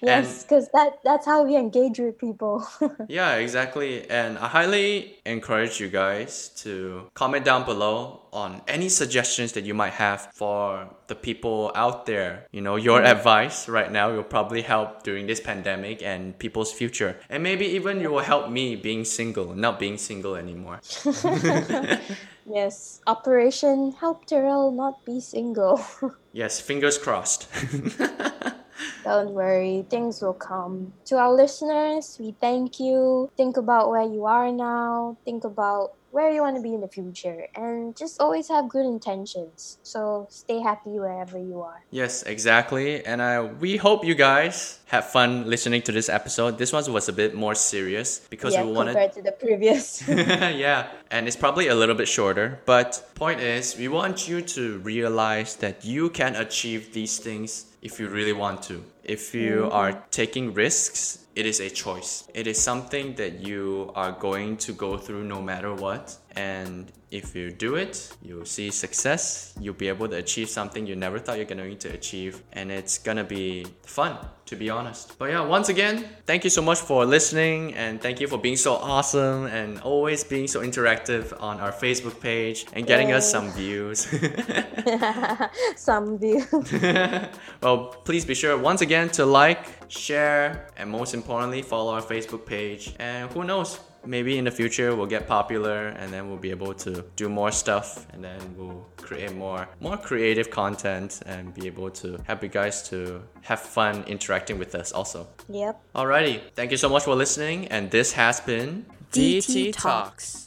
yes, 0.02 0.44
because 0.44 0.70
that 0.72 1.00
that's 1.04 1.26
how 1.26 1.44
we 1.44 1.58
engage 1.58 2.00
with 2.00 2.18
people. 2.18 2.66
yeah, 3.10 3.36
exactly. 3.36 4.10
And 4.10 4.38
I 4.38 4.48
highly 4.48 5.18
encourage 5.26 5.82
you 5.82 5.90
guys 5.90 6.50
to 6.64 7.10
comment 7.16 7.44
down 7.44 7.66
below 7.66 8.22
on 8.32 8.62
any 8.68 8.90
suggestions 8.90 9.54
that 9.54 9.64
you 9.64 9.74
might 9.74 9.94
have 9.94 10.30
for 10.34 10.90
the 11.08 11.16
people 11.16 11.72
out 11.74 12.06
there. 12.06 12.48
You 12.52 12.62
know, 12.62 12.76
your 12.76 13.00
mm-hmm. 13.00 13.18
advice 13.18 13.68
right 13.68 13.92
now 13.92 14.14
will 14.14 14.24
probably 14.24 14.62
help 14.62 15.04
during 15.04 15.26
this 15.26 15.40
pandemic 15.40 16.04
and 16.04 16.38
people's 16.38 16.72
future. 16.72 17.18
And 17.30 17.42
maybe 17.44 17.66
even 17.66 18.00
you 18.00 18.12
will 18.12 18.28
help 18.34 18.50
me 18.50 18.76
being 18.76 19.06
single, 19.06 19.56
not 19.66 19.80
being 19.82 19.98
single 19.98 20.36
anymore. 20.36 20.80
yes, 22.46 23.02
Operation 23.08 23.98
Help 23.98 24.26
Terrell 24.30 24.70
not 24.72 25.04
be 25.06 25.20
single. 25.20 25.82
yes, 26.34 26.62
fingers 26.62 26.98
crossed. 27.02 27.50
Don't 29.04 29.34
worry, 29.34 29.86
things 29.90 30.22
will 30.22 30.38
come. 30.38 30.94
To 31.10 31.18
our 31.18 31.34
listeners, 31.34 32.18
we 32.22 32.38
thank 32.38 32.80
you. 32.80 33.30
Think 33.38 33.58
about 33.58 33.90
where 33.90 34.06
you 34.06 34.26
are 34.26 34.52
now. 34.52 35.18
Think 35.26 35.44
about 35.44 35.98
where 36.16 36.32
you 36.32 36.42
want 36.42 36.56
to 36.56 36.62
be 36.62 36.74
in 36.74 36.80
the 36.80 36.88
future 36.88 37.40
and 37.56 37.96
just 37.98 38.22
always 38.22 38.48
have 38.48 38.70
good 38.70 38.86
intentions. 38.86 39.78
So 39.84 40.28
stay 40.30 40.60
happy 40.62 40.92
wherever 41.04 41.38
you 41.38 41.60
are. 41.62 41.84
Yes, 41.92 42.24
exactly. 42.24 43.06
And 43.06 43.20
uh, 43.20 43.50
we 43.60 43.76
hope 43.76 44.06
you 44.06 44.16
guys 44.16 44.80
had 44.88 45.04
fun 45.04 45.50
listening 45.50 45.82
to 45.84 45.92
this 45.92 46.08
episode. 46.08 46.58
This 46.58 46.72
one 46.72 46.86
was 46.94 47.10
a 47.10 47.14
bit 47.14 47.36
more 47.36 47.54
serious 47.56 48.20
because 48.30 48.54
yeah, 48.54 48.64
we 48.64 48.72
wanted 48.72 48.94
compared 48.94 49.14
to 49.14 49.22
the 49.24 49.34
previous. 49.34 50.08
yeah, 50.66 50.88
and 51.12 51.28
it's 51.28 51.36
probably 51.36 51.68
a 51.68 51.76
little 51.76 51.96
bit 51.96 52.08
shorter. 52.08 52.60
But 52.66 52.90
point 53.16 53.42
is, 53.42 53.76
we 53.78 53.88
want 53.90 54.28
you 54.30 54.42
to 54.56 54.78
realize 54.80 55.58
that 55.58 55.84
you 55.84 56.10
can 56.10 56.36
achieve 56.36 56.94
these 56.94 57.20
things 57.20 57.66
if 57.82 58.00
you 58.00 58.08
really 58.08 58.34
want 58.34 58.64
to. 58.64 58.84
If 59.04 59.36
you 59.36 59.68
Mm-hmm. 59.68 59.72
are 59.82 59.94
taking 60.12 60.54
risks, 60.54 61.25
it 61.36 61.46
is 61.46 61.60
a 61.60 61.70
choice. 61.70 62.28
It 62.34 62.48
is 62.48 62.62
something 62.62 63.16
that 63.16 63.46
you 63.46 63.92
are 63.94 64.14
going 64.14 64.56
to 64.58 64.72
go 64.72 64.98
through 64.98 65.26
no 65.26 65.42
matter 65.42 65.74
what. 65.74 66.18
And 66.38 66.92
if 67.12 67.36
you 67.36 67.52
do 67.52 67.76
it, 67.76 68.12
you'll 68.22 68.46
see 68.46 68.72
success. 68.72 69.54
You'll 69.60 69.74
be 69.74 69.88
able 69.88 70.08
to 70.10 70.18
achieve 70.18 70.50
something 70.50 70.86
you 70.86 70.96
never 70.96 71.20
thought 71.20 71.38
you're 71.38 71.46
going 71.46 71.78
to 71.78 71.90
achieve. 71.94 72.42
And 72.54 72.72
it's 72.72 72.98
gonna 72.98 73.24
be 73.24 73.66
fun, 73.84 74.18
to 74.48 74.56
be 74.56 74.70
honest. 74.70 75.18
But 75.18 75.30
yeah, 75.30 75.42
once 75.42 75.70
again, 75.70 76.06
thank 76.26 76.44
you 76.44 76.50
so 76.50 76.62
much 76.62 76.80
for 76.80 77.06
listening 77.06 77.74
and 77.76 78.02
thank 78.02 78.20
you 78.20 78.28
for 78.28 78.38
being 78.38 78.58
so 78.58 78.74
awesome 78.76 79.46
and 79.46 79.80
always 79.82 80.24
being 80.24 80.48
so 80.48 80.62
interactive 80.62 81.40
on 81.42 81.60
our 81.60 81.72
Facebook 81.72 82.20
page 82.20 82.66
and 82.74 82.86
getting 82.86 83.12
us 83.12 83.30
some 83.30 83.52
views. 83.52 84.08
Some 85.76 86.18
views. 86.18 86.46
well, 87.62 87.88
please 88.04 88.26
be 88.26 88.34
sure 88.36 88.58
once 88.58 88.82
again 88.82 89.10
to 89.10 89.26
like, 89.26 89.75
share, 89.98 90.68
and 90.78 90.90
most 90.90 91.14
importantly, 91.14 91.62
follow 91.62 91.94
our 91.94 92.02
Facebook 92.02 92.46
page. 92.46 92.94
And 93.00 93.32
who 93.32 93.44
knows, 93.44 93.80
maybe 94.08 94.38
in 94.38 94.46
the 94.46 94.52
future 94.52 94.96
we'll 94.96 95.06
get 95.06 95.28
popular 95.28 95.88
and 95.88 96.12
then 96.14 96.28
we'll 96.28 96.38
be 96.38 96.52
able 96.52 96.74
to 96.74 97.04
do 97.16 97.30
more 97.30 97.52
stuff 97.52 98.06
and 98.14 98.24
then 98.24 98.40
we'll 98.58 98.86
create 98.98 99.34
more 99.36 99.68
more 99.80 99.98
creative 99.98 100.50
content 100.50 101.22
and 101.26 101.54
be 101.54 101.68
able 101.68 101.90
to 101.90 102.20
help 102.26 102.44
you 102.44 102.50
guys 102.50 102.88
to 102.88 103.22
have 103.42 103.60
fun 103.60 104.04
interacting 104.08 104.58
with 104.60 104.76
us 104.76 104.92
also. 104.92 105.28
yep. 105.50 105.82
Alrighty, 105.96 106.42
thank 106.56 106.72
you 106.72 106.78
so 106.78 106.90
much 106.90 107.04
for 107.04 107.16
listening 107.16 107.68
and 107.68 107.92
this 107.92 108.14
has 108.14 108.40
been 108.40 108.86
DT 109.12 109.74
Talks. 109.74 110.45